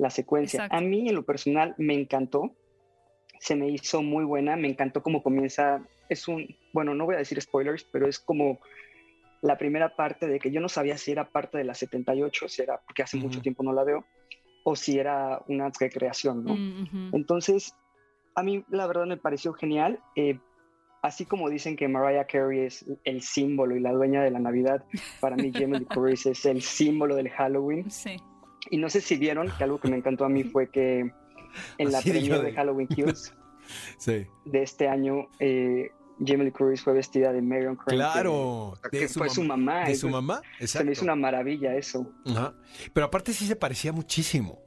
la 0.00 0.10
secuencia. 0.10 0.64
Exacto. 0.64 0.76
A 0.76 0.80
mí, 0.80 1.08
en 1.08 1.14
lo 1.14 1.24
personal, 1.24 1.74
me 1.78 1.94
encantó. 1.94 2.50
Se 3.38 3.54
me 3.54 3.68
hizo 3.68 4.02
muy 4.02 4.24
buena. 4.24 4.56
Me 4.56 4.68
encantó 4.68 5.02
cómo 5.02 5.22
comienza. 5.22 5.82
Es 6.08 6.26
un, 6.26 6.56
bueno, 6.72 6.94
no 6.94 7.04
voy 7.04 7.14
a 7.16 7.18
decir 7.18 7.40
spoilers, 7.40 7.84
pero 7.84 8.08
es 8.08 8.18
como 8.18 8.58
la 9.42 9.56
primera 9.56 9.94
parte 9.94 10.26
de 10.26 10.38
que 10.38 10.50
yo 10.50 10.60
no 10.60 10.68
sabía 10.68 10.98
si 10.98 11.12
era 11.12 11.30
parte 11.30 11.58
de 11.58 11.64
la 11.64 11.74
78, 11.74 12.48
si 12.48 12.62
era, 12.62 12.80
porque 12.84 13.02
hace 13.02 13.16
mucho 13.16 13.40
tiempo 13.40 13.62
no 13.62 13.72
la 13.72 13.84
veo, 13.84 14.04
o 14.64 14.76
si 14.76 14.98
era 14.98 15.42
una 15.48 15.70
recreación, 15.78 16.44
¿no? 16.44 16.56
Entonces, 17.16 17.74
a 18.34 18.42
mí 18.42 18.64
la 18.68 18.86
verdad 18.86 19.06
me 19.06 19.16
pareció 19.16 19.52
genial. 19.52 20.00
Eh, 20.16 20.38
así 21.02 21.24
como 21.24 21.48
dicen 21.48 21.76
que 21.76 21.88
Mariah 21.88 22.26
Carey 22.26 22.60
es 22.60 22.84
el 23.04 23.22
símbolo 23.22 23.76
y 23.76 23.80
la 23.80 23.92
dueña 23.92 24.22
de 24.22 24.30
la 24.30 24.38
Navidad, 24.38 24.84
para 25.20 25.36
mí 25.36 25.52
Jamie 25.52 25.80
Lee 25.80 25.86
Curtis 25.86 26.26
es 26.26 26.44
el 26.44 26.62
símbolo 26.62 27.16
del 27.16 27.30
Halloween. 27.30 27.90
Sí. 27.90 28.16
Y 28.68 28.76
no 28.76 28.90
sé 28.90 29.00
si 29.00 29.16
vieron 29.16 29.50
que 29.56 29.64
algo 29.64 29.78
que 29.80 29.88
me 29.88 29.96
encantó 29.96 30.24
a 30.24 30.28
mí 30.28 30.44
fue 30.44 30.68
que 30.70 31.10
en 31.78 31.92
la 31.92 31.98
Así 31.98 32.10
premiere 32.10 32.42
de- 32.42 32.52
Halloween 32.52 32.86
Kills 32.88 33.32
Sí. 33.98 34.26
de 34.44 34.62
este 34.62 34.88
año, 34.88 35.28
eh, 35.38 35.90
Jamie 36.24 36.44
Lee 36.46 36.50
Curtis 36.52 36.82
fue 36.82 36.92
vestida 36.92 37.32
de 37.32 37.40
Marion 37.40 37.76
Crane. 37.76 37.96
Claro. 37.96 38.74
Que, 38.90 39.00
que 39.00 39.08
fue 39.08 39.30
su 39.30 39.42
mamá. 39.42 39.84
¿De 39.86 39.94
su 39.94 40.08
mamá? 40.08 40.36
Se 40.36 40.42
me 40.58 40.64
Exacto. 40.64 40.90
hizo 40.92 41.04
una 41.04 41.16
maravilla 41.16 41.74
eso. 41.76 42.12
Ajá. 42.26 42.54
Pero 42.92 43.06
aparte 43.06 43.32
sí 43.32 43.46
se 43.46 43.56
parecía 43.56 43.92
muchísimo. 43.92 44.58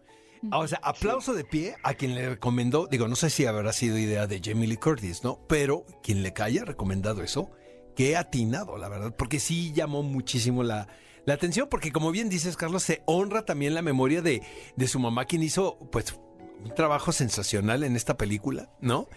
Ah, 0.52 0.60
O 0.60 0.68
sea, 0.68 0.80
aplauso 0.84 1.34
de 1.34 1.44
pie 1.46 1.76
a 1.84 1.94
quien 1.94 2.16
le 2.16 2.28
recomendó, 2.30 2.88
digo, 2.88 3.08
no 3.08 3.16
sé 3.16 3.30
si 3.30 3.46
habrá 3.46 3.72
sido 3.72 3.98
idea 3.98 4.26
de 4.28 4.42
Jamie 4.44 4.68
Lee 4.68 4.78
Curtis, 4.78 5.24
¿no? 5.24 5.40
Pero 5.48 5.86
quien 6.02 6.22
le 6.24 6.34
haya 6.42 6.66
recomendado 6.66 7.24
eso, 7.24 7.52
qué 7.96 8.18
atinado, 8.18 8.78
la 8.78 8.90
verdad, 8.90 9.16
porque 9.18 9.40
sí 9.40 9.72
llamó 9.74 10.04
muchísimo 10.04 10.64
la, 10.64 10.88
la 11.26 11.34
atención, 11.36 11.68
porque 11.70 11.92
como 11.92 12.12
bien 12.12 12.30
dices, 12.30 12.58
Carlos, 12.58 12.84
se 12.84 13.02
honra 13.06 13.46
también 13.46 13.74
la 13.74 13.82
memoria 13.82 14.22
de, 14.22 14.42
de 14.76 14.88
su 14.88 15.00
mamá, 15.00 15.26
quien 15.26 15.44
hizo, 15.44 15.78
pues, 15.92 16.16
un 16.64 16.74
trabajo 16.76 17.12
sensacional 17.12 17.84
en 17.84 17.96
esta 17.96 18.18
película, 18.18 18.70
¿no? 18.82 19.08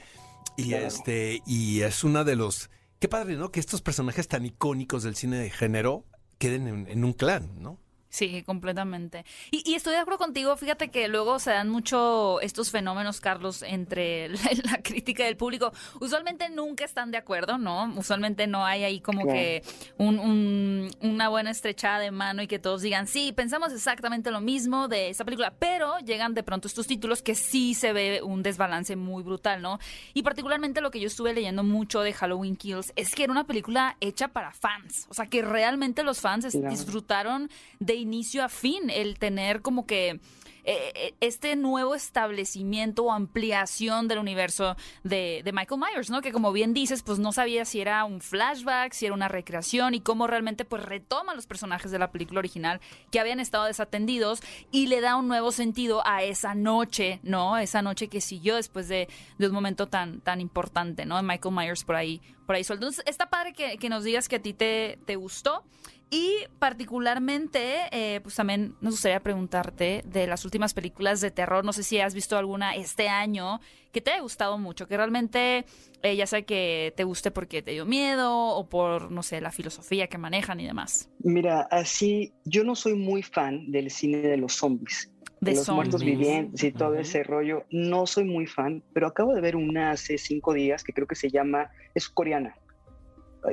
Y 0.56 0.68
Claro. 0.70 0.86
este, 0.86 1.42
y 1.46 1.80
es 1.82 2.04
una 2.04 2.25
de 2.25 2.36
los, 2.36 2.70
qué 2.98 3.08
padre, 3.08 3.36
¿no? 3.36 3.50
Que 3.50 3.60
estos 3.60 3.82
personajes 3.82 4.28
tan 4.28 4.46
icónicos 4.46 5.02
del 5.02 5.16
cine 5.16 5.36
de 5.38 5.50
género 5.50 6.04
queden 6.38 6.66
en, 6.68 6.88
en 6.88 7.04
un 7.04 7.12
clan, 7.12 7.60
¿no? 7.60 7.78
Sí, 8.08 8.42
completamente. 8.44 9.25
Y, 9.50 9.68
y 9.70 9.75
estoy 9.75 9.92
de 9.92 9.98
acuerdo 9.98 10.18
contigo, 10.18 10.56
fíjate 10.56 10.88
que 10.90 11.08
luego 11.08 11.38
se 11.38 11.50
dan 11.50 11.68
mucho 11.68 12.40
estos 12.40 12.70
fenómenos, 12.70 13.20
Carlos, 13.20 13.62
entre 13.62 14.28
la, 14.30 14.38
la 14.72 14.82
crítica 14.82 15.25
del 15.25 15.36
público. 15.36 15.72
Usualmente 16.00 16.48
nunca 16.48 16.84
están 16.84 17.10
de 17.10 17.18
acuerdo, 17.18 17.58
¿no? 17.58 17.92
Usualmente 17.96 18.46
no 18.46 18.64
hay 18.64 18.84
ahí 18.84 19.00
como 19.00 19.22
Claro. 19.22 19.34
que 19.38 19.62
un- 19.98 20.18
un- 20.20 20.90
una 21.00 21.28
buena 21.28 21.50
estrechada 21.50 21.98
de 21.98 22.10
mano 22.10 22.42
y 22.42 22.46
que 22.46 22.58
todos 22.58 22.80
digan, 22.80 23.06
sí, 23.06 23.32
pensamos 23.32 23.72
exactamente 23.72 24.30
lo 24.30 24.40
mismo 24.40 24.88
de 24.88 25.10
esta 25.10 25.25
película, 25.25 25.52
pero 25.58 25.98
llegan 25.98 26.32
de 26.32 26.42
pronto 26.44 26.68
estos 26.68 26.86
títulos 26.86 27.22
que 27.22 27.34
sí 27.34 27.75
se 27.75 27.92
ve 27.92 28.22
un 28.22 28.42
desbalance 28.42 28.94
muy 28.96 29.25
brutal, 29.25 29.60
¿no? 29.60 29.78
Y 30.14 30.22
particularmente 30.22 30.80
lo 30.80 30.90
que 30.90 31.00
yo 31.00 31.08
estuve 31.08 31.34
leyendo 31.34 31.64
mucho 31.64 32.00
de 32.02 32.12
Halloween 32.12 32.56
Kills 32.56 32.92
es 32.96 33.14
que 33.14 33.25
era 33.25 33.32
una 33.32 33.46
película 33.46 33.96
hecha 34.00 34.28
para 34.28 34.52
fans, 34.52 35.06
o 35.10 35.14
sea, 35.14 35.26
que 35.26 35.42
realmente 35.42 36.02
los 36.04 36.20
fans 36.20 36.46
Claro. 36.52 36.70
disfrutaron 36.70 37.50
de 37.80 37.96
inicio 37.97 38.45
a 38.45 38.49
fin 38.49 38.91
el 38.91 39.19
tener 39.19 39.62
como 39.62 39.87
que 39.87 40.21
eh, 40.69 40.91
eh, 40.97 41.15
este 41.21 41.55
nuevo 41.55 41.95
establecimiento 41.95 43.05
o 43.05 43.12
ampliación 43.12 44.09
del 44.09 44.19
universo 44.19 44.75
de, 45.05 45.43
de 45.45 45.53
Michael 45.53 45.81
Myers, 45.81 46.11
¿no? 46.11 46.23
Que 46.23 46.33
como 46.33 46.50
bien 46.50 46.75
dices, 46.75 47.05
pues 47.05 47.21
no 47.21 47.31
sabía 47.31 47.65
si 47.65 47.81
era 47.81 48.05
un 48.05 48.21
flashback, 48.21 48.93
si 48.93 49.07
era 49.07 49.15
una 49.15 49.29
recreación 49.29 49.95
y 49.95 50.00
cómo 50.00 50.26
realmente 50.26 50.65
pues 50.65 50.85
retoma 50.85 51.37
los 51.37 51.47
personajes 51.47 51.93
de 51.93 52.00
la 52.00 52.11
película 52.11 52.41
original 52.41 52.81
que 53.12 53.21
habían 53.21 53.38
estado 53.38 53.67
desatendidos 53.67 54.41
y 54.73 54.88
le 54.88 55.00
da 55.00 55.15
un 55.15 55.29
nuevo 55.29 55.53
sentido 55.53 56.05
a 56.05 56.25
esa 56.25 56.57
noche, 56.57 57.21
¿no? 57.23 57.59
Esa 57.59 57.81
noche 57.81 58.09
que 58.09 58.21
siguió 58.21 58.57
después 58.57 58.88
de, 58.88 59.09
de 59.38 59.47
un 59.47 59.55
momento 59.55 59.87
tan, 59.87 60.21
tan 60.21 60.41
importante, 60.41 61.07
¿no? 61.07 61.17
De 61.17 61.23
Michael 61.23 61.55
Myers 61.55 61.85
por 61.85 61.95
ahí, 61.95 62.21
por 62.45 62.57
ahí 62.57 62.65
suelto. 62.65 62.87
Entonces, 62.87 63.05
está 63.07 63.31
padre 63.31 63.53
que, 63.53 63.79
que 63.79 63.88
nos 63.88 64.03
digas 64.03 64.29
que 64.29 64.35
a 64.35 64.43
ti 64.43 64.53
te, 64.53 64.99
te 65.07 65.15
gustó. 65.15 65.62
Y 66.10 66.44
particularmente, 66.60 67.88
eh, 67.90 68.20
pues 68.22 68.36
también 68.36 68.76
nos 68.80 68.94
gustaría 68.94 69.20
preguntarte 69.20 70.04
de 70.06 70.28
las 70.28 70.44
últimas 70.44 70.72
películas 70.72 71.20
de 71.20 71.32
terror. 71.32 71.64
No 71.64 71.72
sé 71.72 71.82
si 71.82 71.98
has 71.98 72.14
visto 72.14 72.38
alguna 72.38 72.76
este 72.76 73.08
año 73.08 73.60
que 73.90 74.00
te 74.00 74.12
haya 74.12 74.20
gustado 74.20 74.56
mucho, 74.56 74.86
que 74.86 74.96
realmente 74.96 75.64
eh, 76.02 76.14
ya 76.14 76.26
sea 76.26 76.42
que 76.42 76.92
te 76.96 77.02
guste 77.02 77.32
porque 77.32 77.62
te 77.62 77.72
dio 77.72 77.86
miedo 77.86 78.32
o 78.32 78.68
por, 78.68 79.10
no 79.10 79.22
sé, 79.25 79.40
la 79.40 79.50
filosofía 79.50 80.06
que 80.06 80.18
manejan 80.18 80.60
y 80.60 80.66
demás. 80.66 81.10
Mira, 81.20 81.62
así, 81.70 82.32
yo 82.44 82.62
no 82.62 82.76
soy 82.76 82.94
muy 82.94 83.22
fan 83.22 83.70
del 83.72 83.90
cine 83.90 84.18
de 84.18 84.36
los 84.36 84.52
zombies. 84.52 85.10
De, 85.40 85.54
los 85.54 85.68
muertos 85.68 86.02
vivientes 86.02 86.62
y 86.62 86.72
todo 86.72 86.94
ese 86.94 87.22
rollo. 87.22 87.64
No 87.70 88.06
soy 88.06 88.25
muy 88.25 88.46
fan, 88.46 88.82
pero 88.92 89.08
acabo 89.08 89.34
de 89.34 89.40
ver 89.40 89.56
una 89.56 89.90
hace 89.90 90.18
cinco 90.18 90.54
días 90.54 90.84
que 90.84 90.92
creo 90.92 91.06
que 91.06 91.16
se 91.16 91.30
llama, 91.30 91.70
es 91.94 92.08
coreana. 92.08 92.56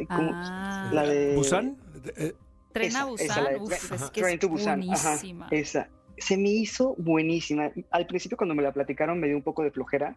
ah. 0.10 0.89
La 0.93 1.03
de... 1.03 1.36
¿Busan? 1.36 1.77
Eh, 2.17 2.33
Tren 2.74 2.96
a 2.96 3.06
Busan. 3.06 3.72
es 3.72 4.10
que 4.12 4.22
es 4.22 4.39
buenísima. 4.50 5.48
esa 5.51 5.89
se 6.18 6.38
me 6.38 6.50
hizo 6.50 6.96
buenísima. 6.98 7.72
Al 7.92 8.08
principio 8.08 8.38
cuando 8.38 8.56
me 8.56 8.63
la 8.63 8.72
platicaron 8.72 9.20
me 9.20 9.27
dio 9.27 9.36
un 9.36 9.44
poco 9.44 9.63
de 9.63 9.72
flojera, 9.72 10.15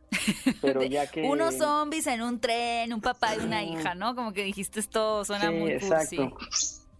pero 0.61 0.83
ya 0.83 1.07
que... 1.11 1.23
Unos 1.23 1.57
zombies 1.57 2.07
en 2.07 2.23
un 2.23 2.41
tren, 2.41 2.93
un 2.93 3.01
papá 3.01 3.35
y 3.37 3.45
una 3.45 3.63
hija, 3.63 3.95
¿no? 3.95 4.15
Como 4.15 4.33
que 4.33 4.45
dijiste 4.45 4.81
esto 4.81 5.25
suena 5.25 5.51
muy 5.51 5.73
exacto. 5.73 6.37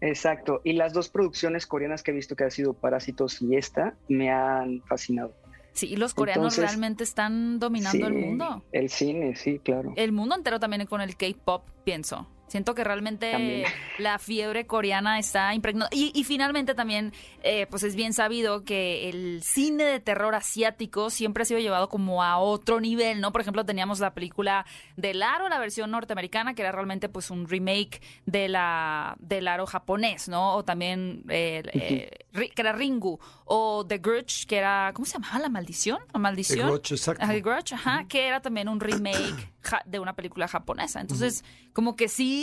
Exacto. 0.01 0.61
Y 0.63 0.75
las 0.75 0.93
dos 0.93 1.09
producciones 1.09 1.67
coreanas 1.67 2.03
que 2.03 2.11
he 2.11 2.15
visto 2.15 2.37
que 2.37 2.45
ha 2.45 2.51
sido 2.51 2.75
Parásitos 2.75 3.41
y 3.41 3.57
esta 3.57 3.95
me 4.09 4.31
han 4.31 4.83
fascinado. 4.83 5.35
Sí, 5.73 5.89
y 5.89 5.97
los 5.97 6.15
coreanos 6.15 6.57
realmente 6.57 7.05
están 7.05 7.59
dominando 7.59 8.07
el 8.07 8.15
mundo. 8.15 8.65
El 8.73 8.89
cine, 8.89 9.37
sí, 9.37 9.59
claro. 9.59 9.93
El 9.97 10.13
mundo 10.13 10.35
entero 10.35 10.59
también 10.59 10.87
con 10.87 11.03
el 11.03 11.17
K-pop, 11.17 11.69
pienso. 11.85 12.27
Siento 12.49 12.75
que 12.75 12.85
realmente 12.85 13.65
la 13.99 14.19
fiebre 14.19 14.67
coreana 14.67 15.19
está 15.19 15.53
impregnada. 15.55 15.91
Y, 15.93 16.23
finalmente 16.25 16.75
también, 16.75 17.13
eh, 17.43 17.67
pues 17.69 17.83
es 17.83 17.97
bien 17.97 18.13
sabido 18.13 18.65
que 18.65 19.09
el 19.09 19.43
cine 19.43 19.85
de 19.85 20.01
terror 20.01 20.35
asiático 20.35 21.11
siempre 21.11 21.43
ha 21.43 21.47
sido 21.47 21.59
llevado 21.59 21.89
como 21.89 22.23
a 22.23 22.39
otro 22.39 22.81
nivel, 22.81 23.21
¿no? 23.21 23.33
Por 23.33 23.41
ejemplo, 23.41 23.65
teníamos 23.65 23.99
la 23.99 24.15
película 24.15 24.65
del 24.97 25.23
Aro, 25.23 25.49
la 25.49 25.59
versión 25.59 25.91
norteamericana, 25.91 26.55
que 26.55 26.63
era 26.63 26.73
realmente 26.73 27.09
pues 27.09 27.31
un 27.31 27.49
remake 27.49 28.01
de 28.27 28.49
la 28.49 29.17
del 29.19 29.49
Aro 29.49 29.67
japonés, 29.67 30.29
¿no? 30.29 30.55
O 30.55 30.65
también, 30.65 31.25
eh, 31.29 31.63
eh, 31.73 32.11
que 32.55 32.63
era 32.63 32.73
Ringu. 32.73 33.19
O 33.45 33.85
The 33.87 33.99
Grudge, 33.99 34.47
que 34.47 34.57
era, 34.57 34.93
¿cómo 34.95 35.07
se 35.07 35.15
llamaba? 35.15 35.39
¿La 35.41 35.49
maldición? 35.49 35.99
¿La 36.13 36.21
maldición? 36.21 36.59
The 36.59 36.73
Grudge, 36.73 36.95
exacto. 36.95 37.27
The 37.27 37.41
Grudge, 37.41 37.75
ajá, 37.75 38.07
que 38.09 38.27
era 38.27 38.41
también 38.41 38.69
un 38.69 38.81
remake 38.81 39.53
de 39.87 39.99
una 39.99 40.15
película 40.15 40.49
japonesa. 40.49 41.01
Entonces, 41.01 41.45
como 41.73 41.97
que 41.97 42.09
sí, 42.09 42.36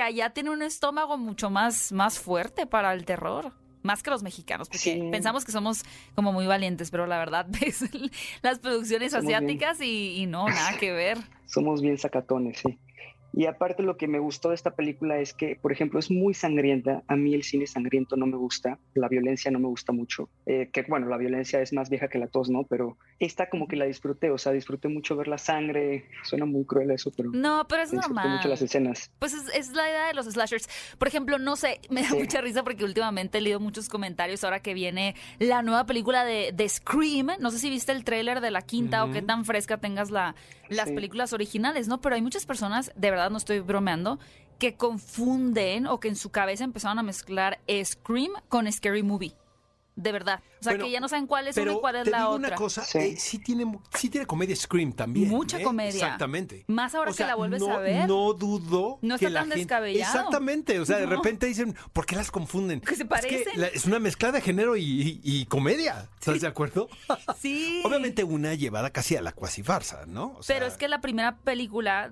allá 0.00 0.30
tiene 0.30 0.50
un 0.50 0.62
estómago 0.62 1.16
mucho 1.18 1.50
más, 1.50 1.92
más 1.92 2.18
fuerte 2.18 2.66
para 2.66 2.92
el 2.92 3.04
terror. 3.04 3.52
Más 3.82 4.02
que 4.02 4.08
los 4.08 4.22
mexicanos, 4.22 4.70
porque 4.70 5.10
pensamos 5.12 5.44
que 5.44 5.52
somos 5.52 5.82
como 6.14 6.32
muy 6.32 6.46
valientes, 6.46 6.90
pero 6.90 7.06
la 7.06 7.18
verdad 7.18 7.44
ves 7.60 7.84
las 8.40 8.58
producciones 8.58 9.12
asiáticas 9.12 9.78
y, 9.82 10.22
y 10.22 10.26
no, 10.26 10.48
nada 10.48 10.78
que 10.78 10.90
ver. 10.90 11.18
Somos 11.44 11.82
bien 11.82 11.98
sacatones, 11.98 12.60
sí. 12.60 12.78
Y 13.36 13.46
aparte 13.46 13.82
lo 13.82 13.96
que 13.96 14.06
me 14.06 14.20
gustó 14.20 14.50
de 14.50 14.54
esta 14.54 14.76
película 14.76 15.18
es 15.18 15.34
que, 15.34 15.56
por 15.56 15.72
ejemplo, 15.72 15.98
es 15.98 16.10
muy 16.10 16.34
sangrienta. 16.34 17.02
A 17.08 17.16
mí 17.16 17.34
el 17.34 17.42
cine 17.42 17.66
sangriento 17.66 18.16
no 18.16 18.26
me 18.26 18.36
gusta, 18.36 18.78
la 18.94 19.08
violencia 19.08 19.50
no 19.50 19.58
me 19.58 19.66
gusta 19.66 19.92
mucho. 19.92 20.28
Eh, 20.46 20.70
que 20.72 20.82
bueno, 20.82 21.08
la 21.08 21.16
violencia 21.16 21.60
es 21.60 21.72
más 21.72 21.90
vieja 21.90 22.08
que 22.08 22.18
la 22.18 22.28
tos, 22.28 22.48
¿no? 22.48 22.64
Pero 22.64 22.96
esta 23.18 23.48
como 23.50 23.66
que 23.66 23.76
la 23.76 23.86
disfruté, 23.86 24.30
o 24.30 24.38
sea, 24.38 24.52
disfruté 24.52 24.88
mucho 24.88 25.16
ver 25.16 25.26
la 25.26 25.38
sangre. 25.38 26.04
Suena 26.22 26.46
muy 26.46 26.64
cruel 26.64 26.92
eso, 26.92 27.10
pero... 27.16 27.30
No, 27.32 27.66
pero 27.68 27.82
es 27.82 27.92
normal. 27.92 28.36
mucho 28.36 28.48
las 28.48 28.62
escenas. 28.62 29.10
Pues 29.18 29.34
es, 29.34 29.72
la 29.72 29.88
idea 29.88 30.06
de 30.06 30.14
los 30.14 30.26
slashers. 30.26 30.68
Por 30.98 31.08
ejemplo, 31.08 31.38
no 31.38 31.56
sé, 31.56 31.80
me 31.90 32.02
da 32.02 32.10
mucha 32.10 32.40
risa 32.40 32.62
porque 32.62 32.84
últimamente 32.84 33.38
he 33.38 33.40
leído 33.40 33.58
muchos 33.58 33.88
comentarios 33.88 34.44
ahora 34.44 34.60
que 34.60 34.74
viene 34.74 35.16
la 35.40 35.62
nueva 35.62 35.86
película 35.86 36.24
de, 36.24 36.52
de 36.54 36.68
Scream. 36.68 37.28
No 37.40 37.50
sé 37.50 37.58
si 37.58 37.68
viste 37.68 37.90
el 37.90 38.04
tráiler 38.04 38.40
de 38.40 38.52
la 38.52 38.62
quinta 38.62 39.04
o 39.04 39.10
qué 39.10 39.22
tan 39.22 39.44
fresca 39.44 39.78
tengas 39.78 40.10
la, 40.10 40.36
las 40.68 40.90
películas 40.90 41.32
originales, 41.32 41.88
¿no? 41.88 42.00
Pero 42.00 42.14
hay 42.14 42.22
muchas 42.22 42.46
personas, 42.46 42.92
de 42.94 43.10
verdad 43.10 43.23
no 43.30 43.38
estoy 43.38 43.60
bromeando, 43.60 44.18
que 44.58 44.76
confunden 44.76 45.86
o 45.86 46.00
que 46.00 46.08
en 46.08 46.16
su 46.16 46.30
cabeza 46.30 46.64
empezaron 46.64 46.98
a 46.98 47.02
mezclar 47.02 47.60
Scream 47.84 48.32
con 48.48 48.70
Scary 48.70 49.02
Movie. 49.02 49.34
De 49.96 50.12
verdad. 50.12 50.40
O 50.66 50.70
sea, 50.70 50.78
que 50.78 50.90
ya 50.90 51.00
no 51.00 51.08
saben 51.08 51.26
cuál 51.26 51.48
es 51.48 51.56
una 51.56 51.72
y 51.72 51.78
cuál 51.78 51.96
es 51.96 52.06
la 52.08 52.28
otra. 52.28 52.48
una 52.48 52.56
cosa, 52.56 52.84
eh, 52.98 53.16
sí. 53.18 53.38
tiene, 53.38 53.78
sí 53.92 54.08
tiene 54.08 54.26
comedia 54.26 54.56
Scream 54.56 54.92
también. 54.92 55.28
Mucha 55.28 55.60
¿eh? 55.60 55.62
comedia. 55.62 55.90
Exactamente. 55.90 56.64
Más 56.68 56.94
ahora 56.94 57.12
que 57.12 57.24
la 57.24 57.34
vuelves 57.34 57.62
a 57.62 57.78
ver. 57.78 58.08
No 58.08 58.32
dudo 58.32 58.98
no 59.02 59.18
que 59.18 59.26
está 59.26 59.30
la 59.30 59.40
tan 59.40 59.50
descabellado. 59.50 60.18
Exactamente. 60.18 60.80
O 60.80 60.86
sea, 60.86 60.98
de 60.98 61.06
repente 61.06 61.46
dicen, 61.46 61.74
¿por 61.92 62.06
qué 62.06 62.16
las 62.16 62.30
confunden? 62.30 62.80
Que 62.80 62.96
se 62.96 63.04
parecen. 63.04 63.40
Es, 63.40 63.70
que 63.70 63.76
es 63.76 63.84
una 63.84 63.98
mezcla 63.98 64.32
de 64.32 64.40
género 64.40 64.76
y, 64.76 65.46
comedia. 65.48 66.08
¿Estás 66.18 66.40
de 66.40 66.46
acuerdo? 66.46 66.88
Sí. 67.40 67.82
Obviamente 67.84 68.24
una 68.24 68.54
llevada 68.54 68.90
casi 68.90 69.16
a 69.16 69.22
la 69.22 69.32
cuasi 69.32 69.62
farsa, 69.62 70.06
¿no? 70.06 70.38
Pero 70.46 70.66
es 70.66 70.76
que 70.76 70.88
la 70.88 71.00
primera 71.00 71.36
película, 71.36 72.10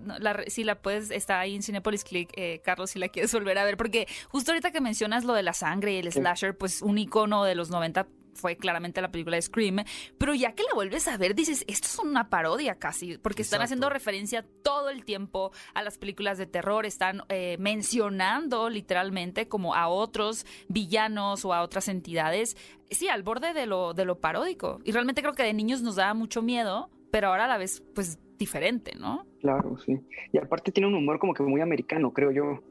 si 0.48 0.64
la 0.64 0.80
puedes, 0.80 1.10
está 1.10 1.40
ahí 1.40 1.54
en 1.54 1.62
Cinepolis 1.62 2.04
Click, 2.04 2.30
eh, 2.36 2.60
Carlos, 2.64 2.90
si 2.90 2.98
la 2.98 3.08
quieres 3.08 3.32
volver 3.32 3.58
a 3.58 3.64
ver, 3.64 3.76
porque 3.76 4.06
justo 4.28 4.52
ahorita 4.52 4.72
que 4.72 4.80
mencionas 4.80 5.24
lo 5.24 5.32
de 5.32 5.42
la 5.42 5.54
sangre 5.54 5.94
y 5.94 5.96
el 5.98 6.12
slasher, 6.12 6.56
pues 6.56 6.82
un 6.82 6.98
icono 6.98 7.44
de 7.44 7.54
los 7.54 7.70
90 7.70 8.06
fue 8.34 8.56
claramente 8.56 9.00
la 9.00 9.10
película 9.10 9.36
de 9.36 9.42
Scream, 9.42 9.84
pero 10.18 10.34
ya 10.34 10.52
que 10.54 10.62
la 10.62 10.74
vuelves 10.74 11.08
a 11.08 11.16
ver 11.16 11.34
dices, 11.34 11.64
esto 11.68 11.88
es 11.88 11.98
una 11.98 12.28
parodia 12.28 12.76
casi, 12.76 13.18
porque 13.18 13.42
están 13.42 13.62
haciendo 13.62 13.88
referencia 13.90 14.44
todo 14.62 14.90
el 14.90 15.04
tiempo 15.04 15.52
a 15.74 15.82
las 15.82 15.98
películas 15.98 16.38
de 16.38 16.46
terror, 16.46 16.86
están 16.86 17.22
eh, 17.28 17.56
mencionando 17.58 18.68
literalmente 18.68 19.48
como 19.48 19.74
a 19.74 19.88
otros 19.88 20.46
villanos 20.68 21.44
o 21.44 21.52
a 21.52 21.62
otras 21.62 21.88
entidades, 21.88 22.56
sí, 22.90 23.08
al 23.08 23.22
borde 23.22 23.52
de 23.52 23.66
lo, 23.66 23.94
de 23.94 24.04
lo 24.04 24.18
paródico. 24.18 24.80
Y 24.84 24.92
realmente 24.92 25.22
creo 25.22 25.34
que 25.34 25.42
de 25.42 25.54
niños 25.54 25.82
nos 25.82 25.96
daba 25.96 26.14
mucho 26.14 26.42
miedo, 26.42 26.90
pero 27.10 27.28
ahora 27.28 27.44
a 27.44 27.48
la 27.48 27.58
vez, 27.58 27.82
pues 27.94 28.18
diferente, 28.38 28.92
¿no? 28.98 29.24
Claro, 29.40 29.76
sí. 29.84 30.00
Y 30.32 30.38
aparte 30.38 30.72
tiene 30.72 30.88
un 30.88 30.94
humor 30.94 31.18
como 31.18 31.34
que 31.34 31.42
muy 31.42 31.60
americano, 31.60 32.12
creo 32.12 32.32
yo 32.32 32.62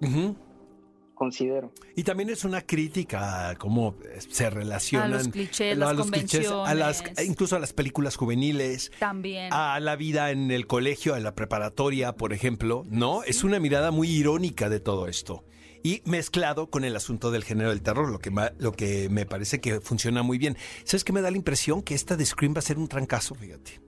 considero. 1.22 1.72
Y 1.96 2.02
también 2.02 2.32
es 2.32 2.46
una 2.46 2.62
crítica 2.62 3.50
a 3.50 3.56
cómo 3.56 3.96
se 4.28 4.50
relacionan 4.50 5.14
a 5.14 5.18
los 5.18 5.28
clichés, 5.28 5.80
a 5.80 5.94
los 5.94 6.10
clichés, 6.10 6.50
a 6.50 6.74
las, 6.74 7.04
incluso 7.24 7.56
a 7.56 7.60
las 7.60 7.74
películas 7.74 8.16
juveniles, 8.16 8.92
también 8.98 9.54
a 9.54 9.80
la 9.80 9.96
vida 9.96 10.32
en 10.32 10.50
el 10.50 10.66
colegio, 10.66 11.14
a 11.14 11.20
la 11.20 11.36
preparatoria, 11.36 12.14
por 12.14 12.34
ejemplo, 12.34 12.86
¿no? 12.90 13.22
Es 13.22 13.44
una 13.44 13.60
mirada 13.60 13.92
muy 13.92 14.10
irónica 14.10 14.68
de 14.68 14.80
todo 14.80 15.08
esto 15.08 15.46
y 15.84 16.02
mezclado 16.06 16.72
con 16.72 16.86
el 16.86 16.96
asunto 16.96 17.30
del 17.30 17.44
género 17.44 17.70
del 17.70 17.84
terror, 17.84 18.10
lo 18.10 18.18
que, 18.18 18.32
lo 18.58 18.72
que 18.72 19.08
me 19.10 19.28
parece 19.28 19.62
que 19.62 19.80
funciona 19.80 20.24
muy 20.24 20.40
bien. 20.40 20.58
¿Sabes 20.86 21.04
qué 21.04 21.14
me 21.14 21.22
da 21.22 21.30
la 21.30 21.38
impresión? 21.38 21.84
Que 21.84 21.94
esta 21.94 22.18
de 22.18 22.26
Scream 22.26 22.56
va 22.56 22.60
a 22.60 22.64
ser 22.64 22.80
un 22.80 22.88
trancazo, 22.88 23.36
fíjate. 23.36 23.81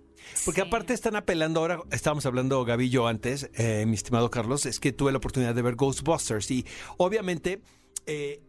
Porque 0.46 0.62
aparte 0.62 0.94
están 0.94 1.16
apelando 1.16 1.60
ahora, 1.60 1.82
estábamos 1.92 2.26
hablando 2.26 2.66
yo 2.82 3.08
antes, 3.08 3.50
eh, 3.56 3.86
mi 3.88 3.96
estimado 3.96 4.30
Carlos, 4.30 4.66
es 4.66 4.80
que 4.80 4.92
tuve 4.92 5.12
la 5.12 5.18
oportunidad 5.18 5.56
de 5.56 5.62
ver 5.62 5.76
Ghostbusters 5.76 6.52
y 6.52 6.66
obviamente 6.98 7.62
eh, 8.06 8.42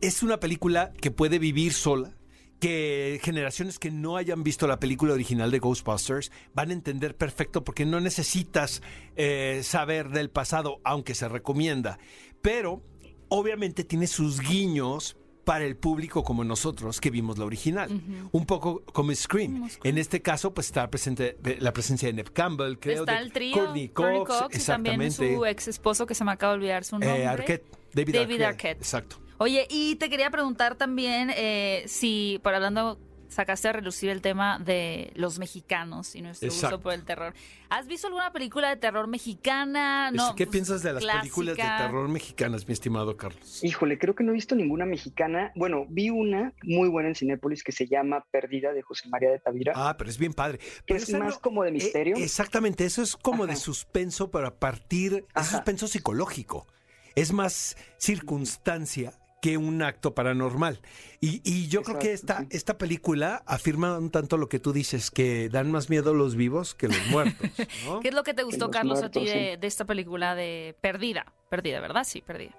es, 0.00 0.22
una 0.22 0.40
película 0.40 0.92
que 1.00 1.10
puede 1.10 1.38
vivir 1.38 1.72
sola, 1.72 2.14
que 2.60 3.20
generaciones 3.22 3.78
que 3.78 3.90
no 3.90 4.16
hayan 4.16 4.42
visto 4.42 4.66
la 4.66 4.80
película 4.80 5.14
original 5.14 5.50
de 5.50 5.58
Ghostbusters 5.58 6.32
van 6.54 6.70
a 6.70 6.72
entender 6.72 7.16
perfecto 7.16 7.64
porque 7.64 7.86
no 7.86 8.00
necesitas 8.00 8.82
eh, 9.16 9.60
saber 9.62 10.10
del 10.10 10.30
pasado, 10.30 10.80
aunque 10.84 11.14
se 11.14 11.28
recomienda. 11.28 11.98
Pero 12.42 12.82
obviamente 13.28 13.84
tiene 13.84 14.06
sus 14.06 14.40
guiños 14.40 15.16
para 15.48 15.64
el 15.64 15.76
público 15.76 16.22
como 16.22 16.44
nosotros 16.44 17.00
que 17.00 17.08
vimos 17.08 17.38
la 17.38 17.46
original. 17.46 17.88
Un 18.32 18.44
poco 18.44 18.82
como 18.92 19.14
Scream. 19.14 19.66
En 19.82 19.96
este 19.96 20.20
caso, 20.20 20.52
pues 20.52 20.66
está 20.66 20.90
presente 20.90 21.38
la 21.60 21.72
presencia 21.72 22.06
de 22.06 22.12
Neve 22.12 22.32
Campbell, 22.34 22.74
creo. 22.78 23.00
Está 23.00 23.18
el 23.18 23.32
trío. 23.32 23.54
Courtney 23.54 23.88
Cox, 23.88 24.62
y 24.62 24.66
también 24.66 25.10
su 25.10 25.46
ex 25.46 25.68
esposo 25.68 26.04
que 26.04 26.14
se 26.14 26.22
me 26.22 26.32
acaba 26.32 26.52
de 26.52 26.58
olvidar 26.58 26.84
su 26.84 26.98
nombre. 26.98 27.22
Eh, 27.22 27.26
Arquette, 27.26 27.64
David, 27.94 28.42
Arquette. 28.42 28.76
Exacto. 28.76 29.16
Oye, 29.38 29.66
y 29.70 29.96
te 29.96 30.10
quería 30.10 30.30
preguntar 30.30 30.74
también 30.74 31.32
eh, 31.34 31.82
si, 31.86 32.40
por 32.42 32.52
hablando 32.54 32.98
sacaste 33.28 33.68
a 33.68 33.72
relucir 33.72 34.10
el 34.10 34.20
tema 34.20 34.58
de 34.58 35.12
los 35.14 35.38
mexicanos 35.38 36.14
y 36.14 36.22
nuestro 36.22 36.48
gusto 36.48 36.80
por 36.80 36.92
el 36.92 37.04
terror. 37.04 37.34
¿Has 37.70 37.86
visto 37.86 38.06
alguna 38.06 38.32
película 38.32 38.70
de 38.70 38.76
terror 38.76 39.06
mexicana? 39.06 40.10
No, 40.10 40.34
¿Qué 40.34 40.46
piensas 40.46 40.82
de 40.82 40.94
las 40.94 41.04
películas 41.04 41.56
de 41.56 41.62
terror 41.62 42.08
mexicanas, 42.08 42.66
mi 42.66 42.72
estimado 42.72 43.16
Carlos? 43.16 43.62
Híjole, 43.62 43.98
creo 43.98 44.14
que 44.14 44.24
no 44.24 44.32
he 44.32 44.34
visto 44.34 44.54
ninguna 44.54 44.86
mexicana. 44.86 45.52
Bueno, 45.54 45.86
vi 45.88 46.10
una 46.10 46.52
muy 46.62 46.88
buena 46.88 47.10
en 47.10 47.14
Cinépolis 47.14 47.62
que 47.62 47.72
se 47.72 47.86
llama 47.86 48.24
Perdida 48.30 48.72
de 48.72 48.82
José 48.82 49.08
María 49.08 49.30
de 49.30 49.38
Tavira. 49.38 49.72
Ah, 49.76 49.96
pero 49.98 50.08
es 50.08 50.18
bien 50.18 50.32
padre. 50.32 50.60
es 50.86 51.12
más 51.12 51.38
como 51.38 51.62
de 51.62 51.72
misterio. 51.72 52.16
Eh, 52.16 52.24
exactamente, 52.24 52.84
eso 52.84 53.02
es 53.02 53.16
como 53.16 53.46
de 53.46 53.56
suspenso, 53.56 54.30
pero 54.30 54.46
a 54.46 54.58
partir, 54.58 55.26
es 55.36 55.46
suspenso 55.46 55.86
psicológico. 55.86 56.66
Es 57.14 57.32
más 57.32 57.76
circunstancia 57.98 59.12
que 59.40 59.56
un 59.56 59.82
acto 59.82 60.14
paranormal. 60.14 60.80
Y, 61.20 61.68
yo 61.68 61.82
creo 61.82 61.98
que 61.98 62.12
esta, 62.12 62.46
esta 62.50 62.78
película 62.78 63.42
afirma 63.46 63.98
un 63.98 64.10
tanto 64.10 64.36
lo 64.36 64.48
que 64.48 64.58
tú 64.58 64.72
dices, 64.72 65.10
que 65.10 65.48
dan 65.48 65.70
más 65.70 65.90
miedo 65.90 66.14
los 66.14 66.36
vivos 66.36 66.74
que 66.74 66.88
los 66.88 67.06
muertos. 67.10 67.50
¿Qué 68.02 68.08
es 68.08 68.14
lo 68.14 68.22
que 68.22 68.34
te 68.34 68.42
gustó, 68.42 68.70
Carlos, 68.70 69.02
a 69.02 69.10
ti 69.10 69.24
de, 69.24 69.58
esta 69.62 69.84
película 69.84 70.34
de 70.34 70.76
Perdida? 70.80 71.32
Perdida, 71.48 71.80
¿verdad? 71.80 72.04
Sí, 72.04 72.20
Perdida. 72.20 72.54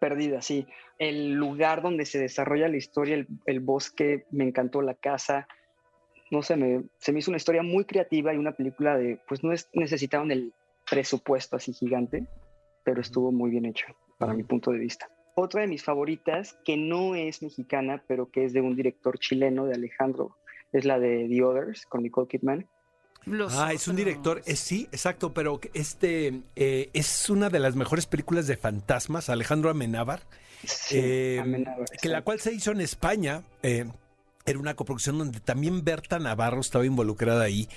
perdida, 0.00 0.42
sí. 0.42 0.66
El 0.98 1.32
lugar 1.32 1.82
donde 1.82 2.06
se 2.06 2.18
desarrolla 2.18 2.68
la 2.68 2.76
historia, 2.76 3.14
el, 3.14 3.28
el 3.46 3.60
bosque, 3.60 4.24
me 4.30 4.44
encantó 4.44 4.82
la 4.82 4.94
casa. 4.94 5.46
No 6.30 6.42
sé, 6.42 6.56
me, 6.56 6.82
se 6.98 7.12
me 7.12 7.18
hizo 7.18 7.30
una 7.30 7.36
historia 7.36 7.62
muy 7.62 7.84
creativa 7.84 8.32
y 8.32 8.38
una 8.38 8.52
película 8.52 8.96
de, 8.96 9.20
pues 9.28 9.44
no 9.44 9.52
es, 9.52 9.68
necesitaron 9.72 10.30
el 10.30 10.52
presupuesto 10.88 11.56
así 11.56 11.72
gigante, 11.72 12.26
pero 12.84 13.00
estuvo 13.00 13.30
muy 13.32 13.50
bien 13.50 13.66
hecho, 13.66 13.86
para 14.18 14.34
mi 14.34 14.42
punto 14.42 14.70
de 14.70 14.78
vista. 14.78 15.08
Otra 15.34 15.62
de 15.62 15.66
mis 15.66 15.82
favoritas, 15.82 16.58
que 16.64 16.76
no 16.76 17.14
es 17.14 17.42
mexicana, 17.42 18.02
pero 18.06 18.30
que 18.30 18.44
es 18.44 18.52
de 18.52 18.60
un 18.60 18.76
director 18.76 19.18
chileno, 19.18 19.64
de 19.64 19.74
Alejandro, 19.74 20.36
es 20.72 20.84
la 20.84 20.98
de 20.98 21.26
The 21.28 21.42
Others, 21.42 21.86
con 21.86 22.02
Nicole 22.02 22.28
Kidman. 22.28 22.68
ah, 23.50 23.72
es 23.72 23.86
un 23.88 23.96
director, 23.96 24.42
eh, 24.46 24.56
sí, 24.56 24.88
exacto, 24.90 25.32
pero 25.32 25.60
este 25.74 26.42
eh, 26.56 26.90
es 26.92 27.30
una 27.30 27.50
de 27.50 27.60
las 27.60 27.76
mejores 27.76 28.06
películas 28.06 28.46
de 28.46 28.56
fantasmas, 28.56 29.30
Alejandro 29.30 29.70
Amenábar, 29.70 30.22
eh, 30.90 31.64
que 32.00 32.08
la 32.08 32.22
cual 32.22 32.40
se 32.40 32.52
hizo 32.52 32.72
en 32.72 32.80
España, 32.80 33.42
era 33.62 34.58
una 34.58 34.74
coproducción 34.74 35.18
donde 35.18 35.40
también 35.40 35.84
Berta 35.84 36.18
Navarro 36.18 36.60
estaba 36.60 36.84
involucrada 36.84 37.44
ahí, 37.44 37.68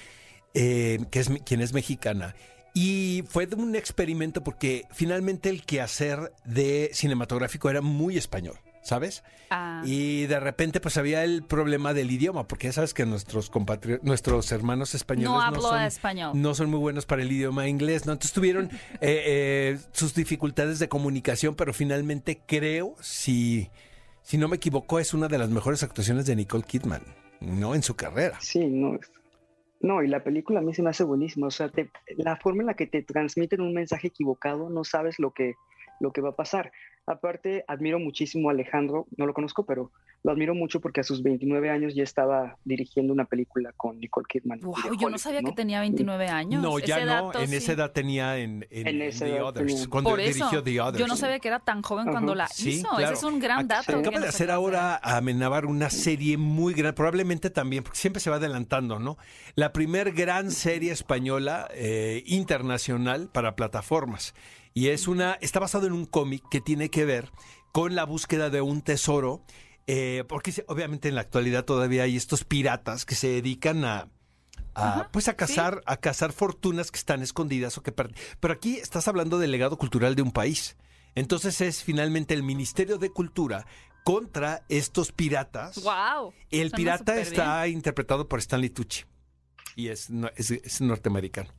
que 0.54 1.08
es 1.14 1.30
quien 1.46 1.62
es 1.62 1.74
mexicana. 1.74 2.36
Y 2.76 3.24
fue 3.28 3.48
un 3.56 3.74
experimento 3.76 4.44
porque 4.44 4.86
finalmente 4.92 5.50
el 5.50 5.64
quehacer 5.66 6.34
de 6.44 6.92
cinematográfico 6.94 7.70
era 7.70 7.82
muy 7.82 8.18
español. 8.18 8.60
¿sabes? 8.86 9.24
Ah. 9.50 9.82
Y 9.84 10.28
de 10.28 10.40
repente 10.40 10.80
pues 10.80 10.96
había 10.98 11.24
el 11.24 11.44
problema 11.44 11.96
del 11.96 12.12
idioma, 12.12 12.48
porque 12.48 12.68
ya 12.68 12.74
sabes 12.74 12.94
que 12.94 13.04
nuestros 13.08 13.52
nuestros 14.04 14.52
hermanos 14.52 14.94
españoles 14.94 15.54
no, 15.54 15.62
son, 15.62 15.82
español. 15.82 16.32
no 16.36 16.54
son 16.54 16.70
muy 16.70 16.78
buenos 16.78 17.08
para 17.08 17.24
el 17.24 17.32
idioma 17.32 17.68
inglés, 17.68 18.06
¿no? 18.06 18.14
Entonces 18.14 18.32
tuvieron 18.32 18.66
eh, 19.02 19.24
eh, 19.26 19.80
sus 19.92 20.14
dificultades 20.14 20.78
de 20.78 20.88
comunicación, 20.88 21.56
pero 21.56 21.74
finalmente 21.74 22.42
creo, 22.46 22.96
si, 23.02 23.70
si 24.22 24.38
no 24.38 24.48
me 24.48 24.58
equivoco, 24.58 25.00
es 25.00 25.16
una 25.16 25.28
de 25.28 25.40
las 25.40 25.50
mejores 25.50 25.82
actuaciones 25.82 26.28
de 26.28 26.36
Nicole 26.36 26.64
Kidman, 26.64 27.02
¿no? 27.40 27.74
En 27.74 27.82
su 27.82 27.96
carrera. 27.96 28.38
Sí, 28.40 28.68
no, 28.68 29.00
no, 29.82 30.02
y 30.04 30.08
la 30.08 30.24
película 30.24 30.60
a 30.60 30.64
mí 30.64 30.74
se 30.74 30.82
me 30.82 30.90
hace 30.90 31.04
buenísima. 31.04 31.48
O 31.48 31.52
sea, 31.52 31.72
la 32.18 32.38
forma 32.38 32.64
en 32.64 32.68
la 32.68 32.74
que 32.76 32.88
te 32.88 33.04
transmiten 33.04 33.62
un 33.62 33.74
mensaje 33.74 34.08
equivocado, 34.08 34.70
no 34.70 34.84
sabes 34.84 35.20
lo 35.20 35.32
que, 35.32 35.56
lo 36.00 36.12
que 36.12 36.22
va 36.22 36.30
a 36.30 36.36
pasar. 36.36 36.72
Aparte, 37.08 37.64
admiro 37.68 38.00
muchísimo 38.00 38.50
a 38.50 38.54
Alejandro, 38.54 39.06
no 39.16 39.28
lo 39.28 39.34
conozco, 39.34 39.64
pero 39.66 39.92
lo 40.24 40.32
admiro 40.32 40.56
mucho 40.56 40.82
porque 40.82 41.02
a 41.02 41.04
sus 41.04 41.22
29 41.22 41.70
años 41.70 41.94
ya 41.94 42.02
estaba 42.02 42.58
dirigiendo 42.66 43.14
una 43.14 43.26
película 43.26 43.74
con 43.78 44.00
Nicole 44.00 44.26
Kidman. 44.28 44.60
Wow, 44.62 44.76
yo 45.00 45.10
no 45.12 45.20
sabía 45.20 45.44
que 45.44 45.52
tenía 45.52 45.82
29 45.82 46.28
años. 46.28 46.64
No, 46.64 46.80
ya 46.80 47.06
no, 47.06 47.32
en 47.36 47.54
esa 47.54 47.74
edad 47.74 47.92
tenía 47.92 48.40
en, 48.40 48.66
The 48.70 49.42
Others, 49.42 49.88
cuando 49.88 50.18
dirigió 50.18 50.64
The 50.64 50.82
Others. 50.82 50.98
Yo 50.98 51.06
no 51.06 51.16
sabía 51.16 51.38
que 51.38 51.48
era 51.48 51.60
tan 51.60 51.84
joven 51.84 52.08
cuando 52.08 52.34
la 52.34 52.46
hizo, 52.58 53.00
ese 53.00 53.14
es 53.14 53.24
un 53.24 53.38
gran 53.40 53.68
dato. 53.68 54.00
Acaba 54.00 54.20
de 54.20 54.28
hacer 54.28 54.50
ahora 54.50 54.96
a 54.96 55.18
Amenábar 55.18 55.68
una 55.68 55.92
serie 55.92 56.38
muy 56.38 56.74
grande, 56.74 56.94
probablemente 56.94 57.52
también, 57.52 57.84
porque 57.84 58.00
siempre 58.00 58.20
se 58.20 58.32
va 58.32 58.38
adelantando, 58.38 58.98
¿no? 58.98 59.20
La 59.54 59.74
primer 59.74 60.12
gran 60.12 60.50
serie 60.50 60.92
española 60.92 61.68
eh, 61.72 62.24
internacional 62.26 63.30
para 63.32 63.56
plataformas. 63.56 64.34
Y 64.78 64.90
es 64.90 65.08
una, 65.08 65.38
está 65.40 65.62
basado 65.62 65.88
en 65.88 65.94
un 65.94 66.06
cómic 66.06 66.44
que 66.52 66.60
tiene 66.60 66.90
que 66.90 67.06
ver 67.06 67.32
con 67.72 67.96
la 67.96 68.04
búsqueda 68.04 68.50
de 68.50 68.60
un 68.60 68.82
tesoro, 68.82 69.42
eh, 69.88 70.26
porque 70.28 70.66
obviamente 70.68 71.08
en 71.08 71.16
la 71.16 71.22
actualidad 71.22 71.64
todavía 71.64 72.04
hay 72.04 72.18
estos 72.18 72.44
piratas 72.44 73.06
que 73.06 73.16
se 73.16 73.30
dedican 73.30 73.86
a, 73.86 74.10
pues 75.14 75.30
a 75.30 75.38
cazar, 75.38 75.82
a 75.86 75.96
cazar 75.96 76.34
fortunas 76.34 76.92
que 76.92 76.98
están 76.98 77.22
escondidas 77.22 77.78
o 77.78 77.84
que 77.84 77.94
Pero 77.94 78.54
aquí 78.54 78.76
estás 78.76 79.08
hablando 79.08 79.40
del 79.40 79.52
legado 79.52 79.78
cultural 79.78 80.14
de 80.14 80.24
un 80.24 80.34
país. 80.34 80.76
Entonces 81.16 81.62
es 81.62 81.82
finalmente 81.82 82.34
el 82.34 82.44
Ministerio 82.44 82.98
de 82.98 83.10
Cultura 83.12 83.66
contra 84.04 84.66
estos 84.68 85.14
piratas. 85.14 85.82
Wow. 85.82 86.34
El 86.52 86.72
pirata 86.72 87.18
está 87.18 87.66
interpretado 87.70 88.28
por 88.28 88.40
Stanley 88.40 88.72
Tucci 88.72 89.06
y 89.78 89.88
es, 89.88 90.10
es 90.36 90.82
norteamericano. 90.82 91.50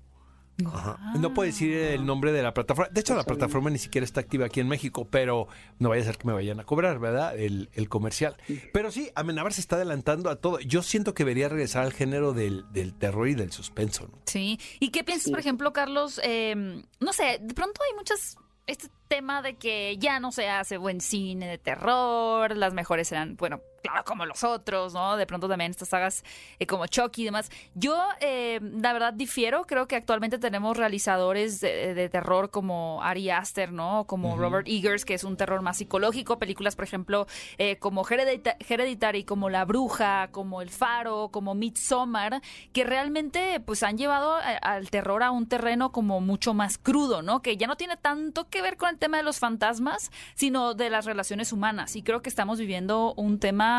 No 0.59 1.35
puedo 1.35 1.47
decir 1.47 1.73
el 1.73 2.07
nombre 2.07 2.33
de 2.33 2.43
la 2.43 2.55
plataforma. 2.55 2.91
De 2.93 3.01
hecho, 3.01 3.15
la 3.15 3.25
plataforma 3.25 3.71
ni 3.71 3.79
siquiera 3.79 4.05
está 4.05 4.21
activa 4.21 4.47
aquí 4.47 4.61
en 4.61 4.69
México, 4.69 5.07
pero 5.11 5.49
no 5.79 5.91
vaya 5.91 6.03
a 6.03 6.07
ser 6.07 6.19
que 6.19 6.27
me 6.27 6.33
vayan 6.33 6.61
a 6.61 6.65
cobrar, 6.65 6.99
¿verdad? 6.99 7.39
El, 7.39 7.69
comercial. 7.89 8.37
Pero 8.73 8.91
sí, 8.91 9.11
Amenábar 9.15 9.53
se 9.53 9.61
está 9.61 9.77
adelantando 9.77 10.31
a 10.31 10.37
todo. 10.37 10.59
Yo 10.61 10.83
siento 10.83 11.15
que 11.15 11.25
debería 11.25 11.49
regresar 11.49 11.85
al 11.85 11.93
género 11.93 12.33
del, 12.33 12.65
terror 12.99 13.29
y 13.29 13.35
del 13.35 13.53
suspenso. 13.53 14.11
Sí. 14.27 14.59
¿Y 14.81 14.91
qué 14.91 15.05
piensas, 15.05 15.31
por 15.31 15.41
ejemplo, 15.41 15.73
Carlos? 15.73 16.21
Em, 16.23 16.83
no 17.01 17.13
sé, 17.13 17.39
de 17.41 17.55
pronto 17.55 17.81
hay 17.83 17.97
muchas 17.97 18.37
este 18.67 18.89
tema 19.09 19.43
de 19.43 19.55
que 19.55 19.97
ya 19.99 20.19
no 20.19 20.33
se 20.33 20.49
hace 20.49 20.77
buen 20.77 21.01
cine 21.01 21.47
de 21.47 21.59
terror, 21.59 22.57
las 22.57 22.75
mejores 22.75 23.13
eran, 23.13 23.37
bueno, 23.37 23.61
claro, 23.87 24.05
como 24.05 24.27
los 24.27 24.45
otros, 24.45 24.95
¿no? 24.95 25.17
De 25.17 25.27
pronto 25.27 25.49
también 25.49 25.71
estas 25.71 25.89
sagas 25.89 26.25
eh, 26.59 26.67
como 26.67 26.87
Chucky 26.87 27.23
y 27.23 27.25
demás. 27.27 27.51
Yo, 27.75 27.97
eh, 28.21 28.61
la 28.63 28.93
verdad, 28.93 29.13
difiero. 29.13 29.67
Creo 29.67 29.87
que 29.87 29.97
actualmente 29.97 30.39
tenemos 30.39 30.77
realizadores 30.77 31.61
de, 31.61 32.09
terror 32.11 32.51
como 32.51 33.03
Ari 33.03 33.31
Aster, 33.31 33.73
¿no? 33.73 34.05
Como 34.07 34.37
Robert 34.37 34.69
Eggers, 34.69 35.05
que 35.05 35.15
es 35.15 35.25
un 35.25 35.37
terror 35.37 35.63
más 35.63 35.79
psicológico. 35.79 36.39
Películas, 36.39 36.77
por 36.77 36.85
ejemplo, 36.85 37.27
eh, 37.59 37.77
como 37.79 38.05
Hereditary, 38.09 39.25
como 39.25 39.51
La 39.51 39.65
Bruja, 39.65 40.29
como 40.31 40.63
El 40.63 40.71
Faro, 40.71 41.31
como 41.33 41.55
Midsommar, 41.55 42.41
que 42.73 42.85
realmente 42.85 43.61
pues 43.61 43.83
han 43.83 43.99
llevado 43.99 44.37
al 44.63 44.91
terror 44.91 45.23
a 45.23 45.31
un 45.31 45.49
terreno 45.49 45.93
como 45.93 46.21
mucho 46.21 46.55
más 46.55 46.79
crudo, 46.79 47.23
¿no? 47.23 47.43
Que 47.43 47.57
ya 47.57 47.67
no 47.67 47.77
tiene 47.77 47.97
tanto 47.97 48.49
que 48.49 48.63
ver 48.63 48.77
con 48.77 48.91
el 48.91 48.99
tema 48.99 49.17
de 49.17 49.23
los 49.23 49.39
fantasmas, 49.39 50.11
sino 50.35 50.75
de 50.75 50.91
las 50.91 51.05
relaciones 51.05 51.53
humanas. 51.53 51.97
Y 51.97 52.03
creo 52.03 52.23
que 52.23 52.29
estamos 52.29 52.59
viviendo 52.59 53.15
un 53.15 53.39
tema 53.39 53.76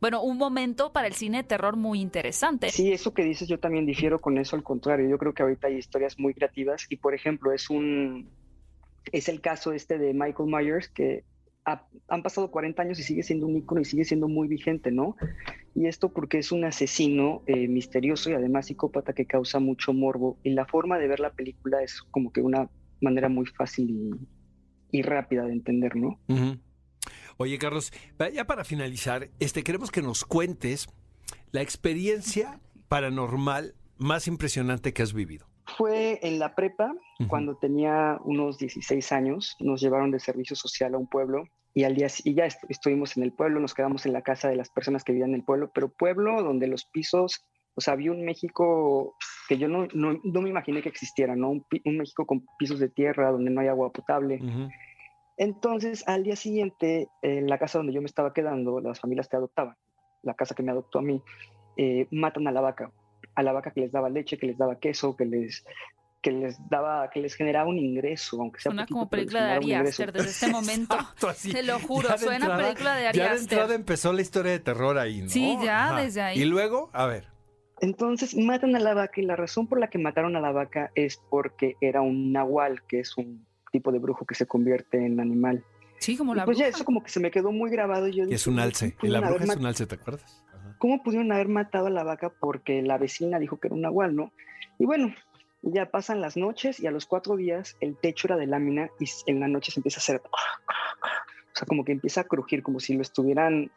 bueno, 0.00 0.22
un 0.22 0.38
momento 0.38 0.92
para 0.92 1.06
el 1.06 1.14
cine 1.14 1.38
de 1.38 1.44
terror 1.44 1.76
muy 1.76 2.00
interesante. 2.00 2.70
Sí, 2.70 2.92
eso 2.92 3.12
que 3.14 3.24
dices 3.24 3.48
yo 3.48 3.58
también 3.58 3.86
difiero 3.86 4.20
con 4.20 4.38
eso, 4.38 4.56
al 4.56 4.62
contrario, 4.62 5.08
yo 5.08 5.18
creo 5.18 5.34
que 5.34 5.42
ahorita 5.42 5.68
hay 5.68 5.76
historias 5.76 6.18
muy 6.18 6.34
creativas 6.34 6.86
y 6.88 6.96
por 6.96 7.14
ejemplo 7.14 7.52
es 7.52 7.70
un, 7.70 8.28
es 9.12 9.28
el 9.28 9.40
caso 9.40 9.72
este 9.72 9.98
de 9.98 10.12
Michael 10.14 10.48
Myers 10.50 10.88
que 10.88 11.24
han 12.08 12.22
pasado 12.22 12.50
40 12.50 12.80
años 12.80 12.98
y 12.98 13.02
sigue 13.02 13.22
siendo 13.22 13.46
un 13.46 13.56
ícono 13.56 13.80
y 13.80 13.84
sigue 13.84 14.04
siendo 14.04 14.28
muy 14.28 14.48
vigente, 14.48 14.90
¿no? 14.90 15.16
Y 15.74 15.86
esto 15.86 16.12
porque 16.12 16.38
es 16.38 16.52
un 16.52 16.64
asesino 16.64 17.42
eh, 17.46 17.68
misterioso 17.68 18.30
y 18.30 18.34
además 18.34 18.66
psicópata 18.66 19.12
que 19.12 19.26
causa 19.26 19.58
mucho 19.58 19.92
morbo. 19.92 20.38
Y 20.42 20.50
la 20.50 20.66
forma 20.66 20.98
de 20.98 21.08
ver 21.08 21.20
la 21.20 21.32
película 21.32 21.82
es 21.82 22.02
como 22.02 22.32
que 22.32 22.40
una 22.40 22.70
manera 23.00 23.28
muy 23.28 23.46
fácil 23.46 24.18
y, 24.90 25.02
rápida 25.02 25.44
de 25.44 25.52
entender, 25.52 25.96
¿no? 25.96 26.18
Oye, 27.40 27.56
Carlos, 27.58 27.92
ya 28.34 28.46
para 28.46 28.64
finalizar, 28.64 29.30
este, 29.38 29.62
queremos 29.62 29.92
que 29.92 30.02
nos 30.02 30.24
cuentes 30.24 30.88
la 31.52 31.62
experiencia 31.62 32.60
paranormal 32.88 33.74
más 33.96 34.26
impresionante 34.26 34.92
que 34.92 35.02
has 35.02 35.12
vivido. 35.12 35.46
Fue 35.76 36.18
en 36.22 36.40
la 36.40 36.56
prepa, 36.56 36.92
cuando 37.28 37.56
tenía 37.56 38.18
unos 38.24 38.58
16 38.58 39.12
años, 39.12 39.56
nos 39.60 39.80
llevaron 39.80 40.10
de 40.10 40.18
servicio 40.18 40.56
social 40.56 40.94
a 40.94 40.98
un 40.98 41.06
pueblo 41.06 41.44
y 41.74 41.84
al 41.84 41.94
día 41.94 42.08
y 42.24 42.34
ya 42.34 42.46
estuvimos 42.46 43.16
en 43.16 43.22
el 43.22 43.32
pueblo, 43.32 43.60
nos 43.60 43.74
quedamos 43.74 44.04
en 44.04 44.14
la 44.14 44.22
casa 44.22 44.48
de 44.48 44.56
las 44.56 44.70
personas 44.70 45.04
que 45.04 45.12
vivían 45.12 45.30
en 45.30 45.36
el 45.36 45.44
pueblo, 45.44 45.70
pero 45.72 45.90
pueblo 45.90 46.42
donde 46.42 46.66
los 46.66 46.86
pisos, 46.86 47.44
o 47.76 47.80
sea, 47.80 47.92
había 47.92 48.10
un 48.10 48.24
México 48.24 49.14
que 49.48 49.58
yo 49.58 49.68
no, 49.68 49.86
no, 49.92 50.42
me 50.42 50.48
imaginé 50.48 50.82
que 50.82 50.88
existiera, 50.88 51.36
¿no? 51.36 51.50
Un, 51.50 51.64
México 51.98 52.26
con 52.26 52.44
pisos 52.58 52.80
de 52.80 52.88
tierra, 52.88 53.30
donde 53.30 53.50
no 53.50 53.60
hay 53.60 53.68
agua 53.68 53.92
potable. 53.92 54.40
Entonces, 55.38 56.06
al 56.08 56.24
día 56.24 56.36
siguiente, 56.36 57.08
en 57.22 57.48
la 57.48 57.58
casa 57.58 57.78
donde 57.78 57.92
yo 57.92 58.00
me 58.00 58.06
estaba 58.06 58.34
quedando, 58.34 58.80
las 58.80 59.00
familias 59.00 59.28
te 59.28 59.36
adoptaban, 59.36 59.76
la 60.22 60.34
casa 60.34 60.54
que 60.54 60.64
me 60.64 60.72
adoptó 60.72 60.98
a 60.98 61.02
mí, 61.02 61.22
eh, 61.76 62.08
matan 62.10 62.48
a 62.48 62.52
la 62.52 62.60
vaca, 62.60 62.90
a 63.36 63.42
la 63.44 63.52
vaca 63.52 63.70
que 63.70 63.82
les 63.82 63.92
daba 63.92 64.10
leche, 64.10 64.36
que 64.36 64.48
les 64.48 64.58
daba 64.58 64.78
queso, 64.78 65.16
que 65.16 65.24
les 65.24 65.64
que 66.20 66.32
les 66.32 66.58
daba, 66.68 67.08
que 67.10 67.20
les 67.20 67.34
generaba 67.34 67.68
un 67.68 67.78
ingreso, 67.78 68.40
aunque 68.40 68.60
sea 68.60 68.70
Suena 68.70 68.86
como 68.88 69.08
película 69.08 69.44
de 69.44 69.52
Ari 69.52 69.74
Aster 69.74 70.12
desde 70.12 70.30
este 70.30 70.48
momento. 70.50 70.96
Te 71.52 71.62
lo 71.62 71.78
juro, 71.78 72.18
suena 72.18 72.56
película 72.56 72.96
de 72.96 73.06
Ari 73.06 73.18
Ya 73.18 73.34
de 73.34 73.40
entrada 73.40 73.74
empezó 73.76 74.12
la 74.12 74.22
historia 74.22 74.50
de 74.50 74.58
terror 74.58 74.98
ahí, 74.98 75.22
¿no? 75.22 75.28
Sí, 75.28 75.56
ya 75.62 75.94
desde 75.94 76.20
ahí. 76.20 76.40
Y 76.40 76.44
luego, 76.44 76.90
a 76.92 77.06
ver. 77.06 77.28
Entonces 77.80 78.36
matan 78.36 78.74
a 78.74 78.80
la 78.80 78.94
vaca 78.94 79.20
y 79.20 79.24
la 79.24 79.36
razón 79.36 79.68
por 79.68 79.78
la 79.78 79.88
que 79.88 79.98
mataron 79.98 80.34
a 80.34 80.40
la 80.40 80.50
vaca 80.50 80.90
es 80.96 81.22
porque 81.30 81.76
era 81.80 82.00
un 82.00 82.32
nahual, 82.32 82.82
que 82.88 82.98
es 82.98 83.16
un 83.16 83.46
tipo 83.70 83.92
de 83.92 83.98
brujo 83.98 84.24
que 84.24 84.34
se 84.34 84.46
convierte 84.46 85.04
en 85.04 85.20
animal. 85.20 85.64
Sí, 85.98 86.16
como 86.16 86.34
la 86.34 86.44
pues 86.44 86.58
ya 86.58 86.68
eso 86.68 86.84
como 86.84 87.02
que 87.02 87.10
se 87.10 87.20
me 87.20 87.30
quedó 87.30 87.52
muy 87.52 87.70
grabado. 87.70 88.08
Y 88.08 88.14
yo 88.14 88.24
es 88.24 88.46
un 88.46 88.58
alce. 88.58 88.96
Y 89.02 89.08
la 89.08 89.20
bruja 89.20 89.44
es 89.44 89.56
un 89.56 89.66
alce, 89.66 89.86
¿te 89.86 89.96
acuerdas? 89.96 90.44
¿Cómo 90.78 91.02
pudieron 91.02 91.32
haber 91.32 91.48
matado 91.48 91.86
a 91.86 91.90
la 91.90 92.04
vaca? 92.04 92.30
Porque 92.30 92.82
la 92.82 92.98
vecina 92.98 93.38
dijo 93.38 93.58
que 93.58 93.68
era 93.68 93.74
un 93.74 93.82
nahual, 93.82 94.14
¿no? 94.14 94.32
Y 94.78 94.86
bueno, 94.86 95.12
ya 95.62 95.90
pasan 95.90 96.20
las 96.20 96.36
noches 96.36 96.78
y 96.78 96.86
a 96.86 96.92
los 96.92 97.06
cuatro 97.06 97.36
días 97.36 97.76
el 97.80 97.96
techo 97.96 98.28
era 98.28 98.36
de 98.36 98.46
lámina 98.46 98.90
y 99.00 99.06
en 99.26 99.40
la 99.40 99.48
noche 99.48 99.72
se 99.72 99.80
empieza 99.80 99.98
a 99.98 100.02
hacer... 100.02 100.22
O 100.24 101.58
sea, 101.58 101.66
como 101.66 101.84
que 101.84 101.90
empieza 101.90 102.20
a 102.20 102.24
crujir, 102.24 102.62
como 102.62 102.78
si 102.78 102.94
lo 102.94 103.02
estuvieran, 103.02 103.72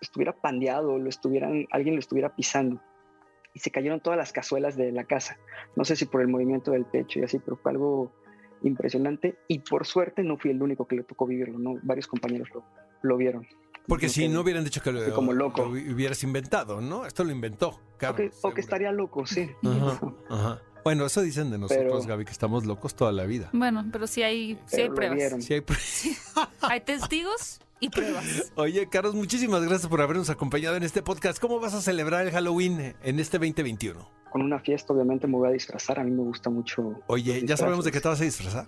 estuviera 0.00 0.32
pandeado, 0.32 0.98
lo 0.98 1.10
estuvieran, 1.10 1.66
alguien 1.70 1.94
lo 1.94 2.00
estuviera 2.00 2.34
pisando. 2.34 2.80
Y 3.52 3.58
se 3.58 3.70
cayeron 3.70 4.00
todas 4.00 4.18
las 4.18 4.32
cazuelas 4.32 4.76
de 4.76 4.92
la 4.92 5.04
casa. 5.04 5.38
No 5.76 5.84
sé 5.84 5.96
si 5.96 6.06
por 6.06 6.22
el 6.22 6.28
movimiento 6.28 6.70
del 6.70 6.86
techo 6.86 7.18
y 7.18 7.24
así, 7.24 7.38
pero 7.38 7.56
fue 7.56 7.72
algo 7.72 8.12
impresionante 8.68 9.38
y 9.48 9.60
por 9.60 9.86
suerte 9.86 10.22
no 10.22 10.36
fui 10.36 10.50
el 10.50 10.62
único 10.62 10.86
que 10.86 10.96
le 10.96 11.02
tocó 11.02 11.26
vivirlo, 11.26 11.58
¿no? 11.58 11.78
Varios 11.82 12.06
compañeros 12.06 12.48
lo, 12.54 12.64
lo 13.02 13.16
vieron. 13.16 13.46
Porque 13.88 14.08
si 14.08 14.28
no 14.28 14.40
hubieran 14.40 14.64
dicho 14.64 14.80
que 14.82 14.90
lo, 14.90 15.14
como 15.14 15.32
loco. 15.32 15.62
lo 15.64 15.70
hubieras 15.70 16.22
inventado, 16.24 16.80
¿no? 16.80 17.06
Esto 17.06 17.22
lo 17.22 17.30
inventó, 17.30 17.68
O 17.68 17.78
que, 17.78 17.96
Carlos. 17.98 18.34
o 18.42 18.52
que 18.52 18.60
estaría 18.60 18.90
loco, 18.92 19.24
sí. 19.26 19.48
Ajá, 19.64 20.00
ajá. 20.30 20.62
Bueno, 20.82 21.06
eso 21.06 21.20
dicen 21.22 21.50
de 21.50 21.58
nosotros, 21.58 21.84
Pero- 21.84 22.02
Gaby, 22.08 22.24
que 22.24 22.30
estamos 22.32 22.64
locos 22.66 22.94
toda 22.94 23.10
la 23.12 23.24
vida. 23.26 23.50
Bueno, 23.52 23.84
pero 23.92 24.06
sí 24.06 24.22
hay, 24.22 24.58
sí 24.66 24.82
hay 24.82 24.90
pruebas. 24.90 25.44
Sí 25.44 25.54
hay 25.54 25.60
pr- 25.60 26.48
Hay 26.62 26.80
testigos 26.80 27.60
y 27.80 27.88
pruebas. 27.90 28.52
Oye, 28.56 28.88
Carlos, 28.88 29.14
muchísimas 29.14 29.62
gracias 29.62 29.88
por 29.88 30.00
habernos 30.00 30.30
acompañado 30.30 30.76
en 30.76 30.82
este 30.84 31.02
podcast. 31.02 31.38
¿Cómo 31.40 31.58
vas 31.60 31.74
a 31.74 31.80
celebrar 31.82 32.26
el 32.26 32.32
Halloween 32.32 32.94
en 33.02 33.18
este 33.20 33.38
2021? 33.38 34.08
Con 34.36 34.44
una 34.44 34.58
fiesta, 34.58 34.92
obviamente, 34.92 35.26
me 35.26 35.38
voy 35.38 35.48
a 35.48 35.52
disfrazar. 35.52 35.98
A 35.98 36.04
mí 36.04 36.10
me 36.10 36.22
gusta 36.22 36.50
mucho. 36.50 37.00
Oye, 37.06 37.42
¿ya 37.46 37.56
sabemos 37.56 37.86
de 37.86 37.90
qué 37.90 38.02
te 38.02 38.08
vas 38.08 38.20
a 38.20 38.24
disfrazar? 38.24 38.66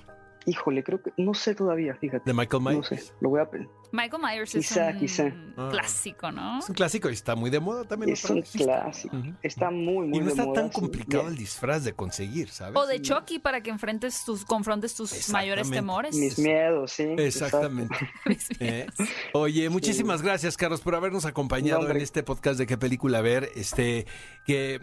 Híjole, 0.48 0.82
creo 0.82 1.02
que. 1.02 1.12
No 1.18 1.34
sé 1.34 1.54
todavía, 1.54 1.94
fíjate. 1.94 2.22
¿De 2.24 2.32
Michael 2.32 2.62
No 2.64 2.70
Myers? 2.70 2.88
sé, 2.88 3.12
lo 3.20 3.28
voy 3.28 3.40
a. 3.40 3.48
Michael 3.92 4.22
Myers 4.22 4.54
es 4.54 4.76
un 4.76 4.98
quizá. 4.98 5.32
Ah. 5.56 5.68
clásico, 5.70 6.30
¿no? 6.32 6.58
Es 6.58 6.68
un 6.68 6.74
clásico 6.74 7.10
y 7.10 7.12
está 7.12 7.34
muy 7.34 7.50
de 7.50 7.60
moda 7.60 7.84
también. 7.84 8.12
Es 8.12 8.24
un 8.24 8.40
clásico. 8.42 9.16
Está 9.42 9.70
muy, 9.70 10.06
muy 10.06 10.18
Y 10.18 10.20
no 10.20 10.26
de 10.26 10.30
está 10.30 10.44
moda, 10.46 10.62
tan 10.62 10.70
complicado 10.70 11.28
el 11.28 11.36
disfraz 11.36 11.84
de 11.84 11.92
conseguir, 11.92 12.48
¿sabes? 12.48 12.76
O 12.76 12.86
de 12.86 13.02
Chucky 13.02 13.38
para 13.38 13.62
que 13.62 13.70
enfrentes 13.70 14.24
tus, 14.24 14.44
confrontes 14.44 14.94
tus 14.94 15.28
mayores 15.30 15.70
temores. 15.70 16.14
Mis 16.16 16.38
miedos, 16.38 16.92
sí. 16.92 17.14
Exactamente. 17.18 17.94
¿Eh? 18.60 18.86
Oye, 19.34 19.68
muchísimas 19.68 20.22
gracias, 20.22 20.56
Carlos, 20.56 20.80
por 20.80 20.94
habernos 20.94 21.26
acompañado 21.26 21.82
No, 21.82 21.90
en 21.90 21.98
este 21.98 22.22
podcast 22.22 22.58
de 22.58 22.66
qué 22.66 22.78
película 22.78 23.20
ver. 23.20 23.50
Este, 23.54 24.06
que, 24.44 24.80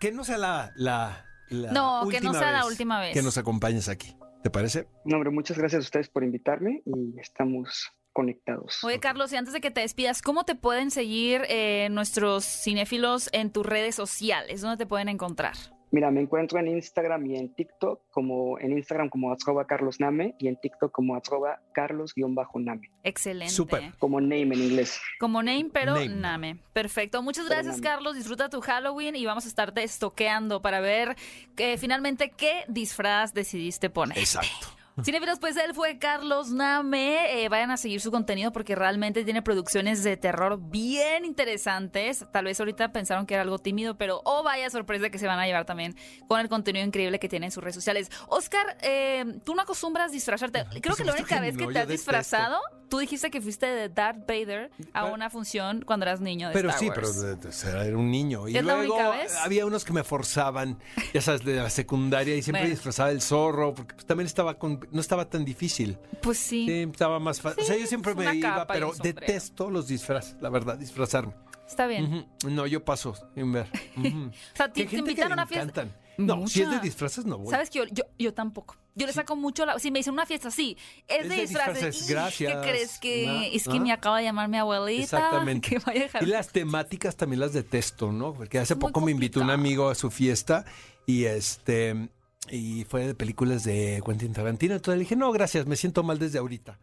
que, 0.00 0.12
no 0.12 0.24
sea 0.24 0.38
la, 0.38 0.72
la, 0.74 1.26
la 1.54 1.72
No, 1.72 2.08
que 2.08 2.20
no 2.20 2.34
sea 2.34 2.52
la 2.52 2.66
última 2.66 3.00
vez. 3.00 3.12
Que 3.14 3.22
nos 3.22 3.38
acompañes 3.38 3.88
aquí. 3.88 4.16
¿Te 4.42 4.50
parece? 4.50 4.88
No, 5.04 5.16
hombre, 5.16 5.30
muchas 5.30 5.56
gracias 5.56 5.80
a 5.80 5.84
ustedes 5.84 6.08
por 6.10 6.22
invitarme 6.22 6.82
y 6.84 7.18
estamos 7.18 7.90
conectados. 8.12 8.82
Oye, 8.84 9.00
Carlos, 9.00 9.32
y 9.32 9.36
antes 9.36 9.54
de 9.54 9.60
que 9.60 9.70
te 9.70 9.80
despidas, 9.80 10.22
¿cómo 10.22 10.44
te 10.44 10.54
pueden 10.54 10.90
seguir 10.90 11.42
eh, 11.48 11.88
nuestros 11.90 12.44
cinéfilos 12.44 13.28
en 13.32 13.50
tus 13.50 13.66
redes 13.66 13.94
sociales? 13.94 14.60
¿Dónde 14.60 14.76
te 14.76 14.86
pueden 14.86 15.08
encontrar? 15.08 15.56
Mira, 15.94 16.10
me 16.10 16.22
encuentro 16.22 16.58
en 16.58 16.66
Instagram 16.66 17.24
y 17.26 17.36
en 17.36 17.54
TikTok, 17.54 18.00
como 18.10 18.58
en 18.58 18.72
Instagram 18.72 19.08
como 19.08 19.32
arroba 19.32 19.64
Carlos 19.64 20.00
Name 20.00 20.34
y 20.40 20.48
en 20.48 20.56
TikTok 20.56 20.90
como 20.90 21.14
arroba 21.14 21.60
Carlos-Name, 21.72 22.90
Excelente. 23.04 23.54
Súper. 23.54 23.92
como 24.00 24.20
name 24.20 24.42
en 24.42 24.54
inglés. 24.54 25.00
Como 25.20 25.40
name, 25.40 25.70
pero 25.72 25.94
Name. 25.94 26.08
name. 26.08 26.58
Perfecto. 26.72 27.22
Muchas 27.22 27.44
Pero 27.44 27.54
gracias, 27.54 27.76
name. 27.76 27.88
Carlos. 27.88 28.16
Disfruta 28.16 28.48
tu 28.48 28.60
Halloween 28.60 29.14
y 29.14 29.24
vamos 29.24 29.44
a 29.44 29.48
estarte 29.48 29.84
estoqueando 29.84 30.60
para 30.60 30.80
ver 30.80 31.14
que 31.54 31.78
finalmente 31.78 32.32
qué 32.36 32.64
disfraz 32.66 33.32
decidiste 33.32 33.88
poner. 33.88 34.18
Exacto. 34.18 34.66
Cinefilos, 35.02 35.40
pues 35.40 35.56
él 35.56 35.74
fue 35.74 35.98
Carlos 35.98 36.50
Name. 36.52 37.42
Eh, 37.42 37.48
vayan 37.48 37.72
a 37.72 37.76
seguir 37.76 38.00
su 38.00 38.12
contenido 38.12 38.52
porque 38.52 38.76
realmente 38.76 39.24
tiene 39.24 39.42
producciones 39.42 40.04
de 40.04 40.16
terror 40.16 40.58
bien 40.60 41.24
interesantes. 41.24 42.24
Tal 42.32 42.44
vez 42.44 42.60
ahorita 42.60 42.92
pensaron 42.92 43.26
que 43.26 43.34
era 43.34 43.42
algo 43.42 43.58
tímido, 43.58 43.96
pero 43.96 44.20
oh, 44.24 44.44
vaya 44.44 44.70
sorpresa 44.70 45.10
que 45.10 45.18
se 45.18 45.26
van 45.26 45.40
a 45.40 45.46
llevar 45.46 45.64
también 45.64 45.96
con 46.28 46.38
el 46.38 46.48
contenido 46.48 46.86
increíble 46.86 47.18
que 47.18 47.28
tiene 47.28 47.46
en 47.46 47.52
sus 47.52 47.62
redes 47.62 47.74
sociales. 47.74 48.08
Oscar, 48.28 48.76
eh, 48.82 49.24
tú 49.44 49.56
no 49.56 49.62
acostumbras 49.62 50.12
disfrazarte. 50.12 50.64
Creo 50.80 50.94
que 50.94 51.04
la 51.04 51.12
única 51.12 51.40
vez 51.40 51.56
que 51.56 51.66
te 51.66 51.78
has 51.80 51.88
disfrazado, 51.88 52.60
tú 52.88 52.98
dijiste 52.98 53.32
que 53.32 53.40
fuiste 53.40 53.66
de 53.66 53.88
Darth 53.88 54.28
Vader 54.28 54.70
a 54.92 55.06
una 55.06 55.28
función 55.28 55.82
cuando 55.84 56.06
eras 56.06 56.20
niño 56.20 56.48
de 56.48 56.54
Pero 56.54 56.68
Star 56.68 56.80
sí, 56.80 56.88
Wars. 56.88 57.18
pero 57.64 57.82
era 57.82 57.96
un 57.98 58.10
niño. 58.12 58.46
Y 58.48 58.56
¿Es 58.56 58.64
la 58.64 58.76
luego 58.76 58.94
única 58.94 59.10
vez? 59.10 59.34
había 59.42 59.66
unos 59.66 59.84
que 59.84 59.92
me 59.92 60.04
forzaban, 60.04 60.78
ya 61.12 61.20
sabes, 61.20 61.44
de 61.44 61.56
la 61.56 61.70
secundaria 61.70 62.36
y 62.36 62.42
siempre 62.42 62.62
Bueno. 62.62 62.74
disfrazaba 62.74 63.10
el 63.10 63.20
zorro, 63.20 63.74
porque 63.74 63.94
pues, 63.94 64.06
también 64.06 64.26
estaba 64.26 64.54
con, 64.58 64.83
no 64.90 65.00
estaba 65.00 65.28
tan 65.28 65.44
difícil. 65.44 65.98
Pues 66.22 66.38
sí, 66.38 66.66
Sí, 66.66 66.82
estaba 66.90 67.18
más 67.18 67.40
fácil. 67.40 67.62
o 67.62 67.66
sea, 67.66 67.76
yo 67.76 67.86
siempre 67.86 68.14
me 68.14 68.34
iba, 68.34 68.66
pero 68.66 68.92
detesto 69.02 69.70
los 69.70 69.86
disfraces, 69.88 70.36
la 70.40 70.48
verdad, 70.50 70.76
disfrazarme. 70.78 71.34
está 71.66 71.86
bien. 71.86 72.26
No, 72.48 72.66
yo 72.66 72.84
paso 72.84 73.14
sin 73.34 73.52
ver. 73.52 73.68
O 73.96 74.56
sea, 74.56 74.72
te, 74.72 74.84
te 74.86 74.96
invitan 74.96 75.30
a 75.32 75.34
una 75.34 75.46
fiesta. 75.46 75.82
encantan. 75.82 76.04
No, 76.16 76.46
si 76.46 76.60
es 76.62 76.68
de 76.68 76.74
Mucha. 76.76 76.84
disfraces 76.84 77.24
no 77.26 77.38
voy. 77.38 77.50
¿Sabes 77.50 77.70
que 77.70 77.80
yo, 77.80 77.84
yo, 77.90 78.04
yo 78.16 78.32
tampoco? 78.32 78.76
Yo 78.94 79.04
le 79.08 79.12
saco 79.12 79.34
mucho 79.34 79.66
la... 79.66 79.80
Si 79.80 79.90
me 79.90 79.98
dicen 79.98 80.12
una 80.12 80.24
fiesta 80.26 80.46
así, 80.46 80.76
es, 81.08 81.22
Es 81.22 81.28
de 81.28 81.34
de 81.34 81.40
disfraces. 81.40 81.74
disfraces, 81.74 82.08
gracias. 82.08 82.52
¿Qué 82.64 82.70
crees? 82.70 82.98
Que 83.00 83.26
¿no? 83.26 83.40
es 83.42 83.64
que 83.66 83.80
me 83.80 83.90
acaba 83.90 84.18
de 84.18 84.24
llamar 84.24 84.48
mi 84.48 84.56
abuelita. 84.58 85.02
Exactamente. 85.02 85.68
Que 85.70 85.78
vaya 85.80 86.00
a 86.00 86.02
dejar... 86.04 86.22
Y 86.22 86.26
las 86.26 86.50
temáticas 86.52 87.16
también 87.16 87.40
las 87.40 87.52
detesto, 87.52 88.12
¿no? 88.12 88.32
Porque 88.32 88.60
hace 88.60 88.76
muy 88.76 88.82
poco 88.82 89.00
me 89.00 89.10
invitó 89.10 89.40
un 89.40 89.50
amigo 89.50 89.88
a 89.88 89.96
su 89.96 90.08
fiesta 90.12 90.64
y 91.04 91.24
este 91.24 92.08
y 92.50 92.84
fue 92.84 93.06
de 93.06 93.14
películas 93.14 93.64
de 93.64 94.02
Quentin 94.04 94.32
Tarantino. 94.32 94.74
Entonces 94.74 94.98
le 94.98 95.04
dije, 95.04 95.16
no, 95.16 95.32
gracias, 95.32 95.66
me 95.66 95.76
siento 95.76 96.02
mal 96.02 96.18
desde 96.18 96.38
ahorita. 96.38 96.78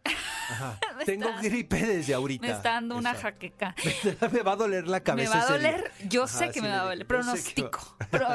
Ajá. 0.50 0.78
Me 0.98 1.06
Tengo 1.06 1.28
está- 1.30 1.42
gripe 1.42 1.76
desde 1.84 2.14
ahorita. 2.14 2.46
Me 2.46 2.52
está 2.52 2.72
dando 2.74 2.96
una 2.96 3.10
Exacto. 3.12 3.46
jaqueca. 3.48 3.74
me 4.32 4.42
va 4.42 4.52
a 4.52 4.56
doler 4.56 4.86
la 4.86 4.98
Me 4.98 5.02
cabeza. 5.02 5.36
va 5.38 5.42
a 5.42 5.46
doler, 5.50 5.90
yo 6.08 6.24
Ajá, 6.24 6.38
sé 6.38 6.46
que 6.48 6.52
sí 6.54 6.60
me 6.60 6.68
va 6.68 6.80
a 6.80 6.84
doler, 6.84 6.98
que 6.98 7.04
pronostico. 7.06 7.96
Pero, 8.10 8.28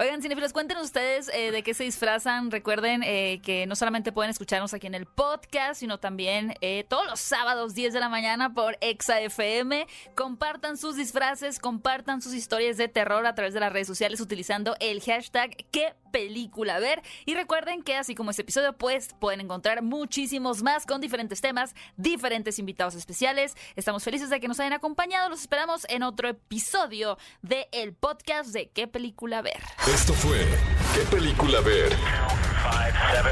oigan, 0.00 0.20
cinefilos, 0.22 0.52
cuéntenos 0.52 0.84
ustedes 0.84 1.30
eh, 1.32 1.52
de 1.52 1.62
qué 1.62 1.74
se 1.74 1.84
disfrazan. 1.84 2.50
Recuerden 2.50 3.02
eh, 3.04 3.40
que 3.44 3.66
no 3.66 3.76
solamente 3.76 4.10
pueden 4.10 4.30
escucharnos 4.30 4.74
aquí 4.74 4.86
en 4.88 4.94
el 4.96 5.06
podcast, 5.06 5.78
sino 5.78 5.98
también 5.98 6.54
eh, 6.60 6.84
todos 6.88 7.06
los 7.06 7.20
sábados 7.20 7.74
10 7.74 7.92
de 7.92 8.00
la 8.00 8.08
mañana 8.08 8.52
por 8.52 8.76
Exa 8.80 9.20
FM. 9.20 9.86
Compartan 10.16 10.76
sus 10.76 10.96
disfraces, 10.96 11.60
compartan 11.60 12.20
sus 12.20 12.34
historias 12.34 12.76
de 12.78 12.88
terror 12.88 13.26
a 13.26 13.34
través 13.36 13.54
de 13.54 13.60
las 13.60 13.72
redes 13.72 13.86
sociales 13.86 14.20
utilizando 14.20 14.74
el 14.80 15.00
hashtag 15.02 15.50
qué 15.70 15.94
película 16.10 16.78
ver. 16.78 17.02
Y 17.26 17.34
recuerden 17.34 17.82
que 17.82 17.96
así 17.96 18.14
como 18.14 18.30
este 18.30 18.42
episodio, 18.42 18.76
pues 18.76 19.10
pueden 19.20 19.40
encontrar 19.40 19.82
muchísimos 19.82 20.62
más 20.62 20.86
con 20.86 21.00
diferentes 21.00 21.40
temas, 21.40 21.74
diferentes 21.96 22.58
invitados 22.58 22.94
especiales. 22.94 23.54
Estamos 23.76 24.04
felices 24.04 24.30
de 24.30 24.40
que 24.40 24.48
nos 24.48 24.60
hayan 24.60 24.72
acompañado. 24.72 25.28
Los 25.28 25.40
esperamos 25.40 25.86
en 25.88 26.02
otro 26.02 26.28
episodio 26.28 27.18
de 27.42 27.68
el 27.72 27.94
podcast 27.94 28.50
de 28.50 28.70
qué 28.70 28.86
película 28.86 29.42
ver. 29.42 29.60
Esto 29.86 30.12
fue 30.14 30.46
¿Qué 30.94 31.00
película 31.16 31.60
ver? 31.60 31.96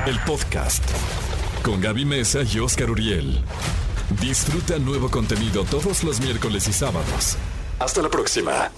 El 0.07 0.19
podcast 0.21 0.85
con 1.63 1.81
Gaby 1.81 2.05
Mesa 2.05 2.43
y 2.43 2.59
Oscar 2.59 2.91
Uriel. 2.91 3.43
Disfruta 4.21 4.79
nuevo 4.79 5.11
contenido 5.11 5.65
todos 5.65 6.05
los 6.05 6.21
miércoles 6.21 6.69
y 6.69 6.73
sábados. 6.73 7.37
Hasta 7.79 8.03
la 8.03 8.09
próxima. 8.09 8.71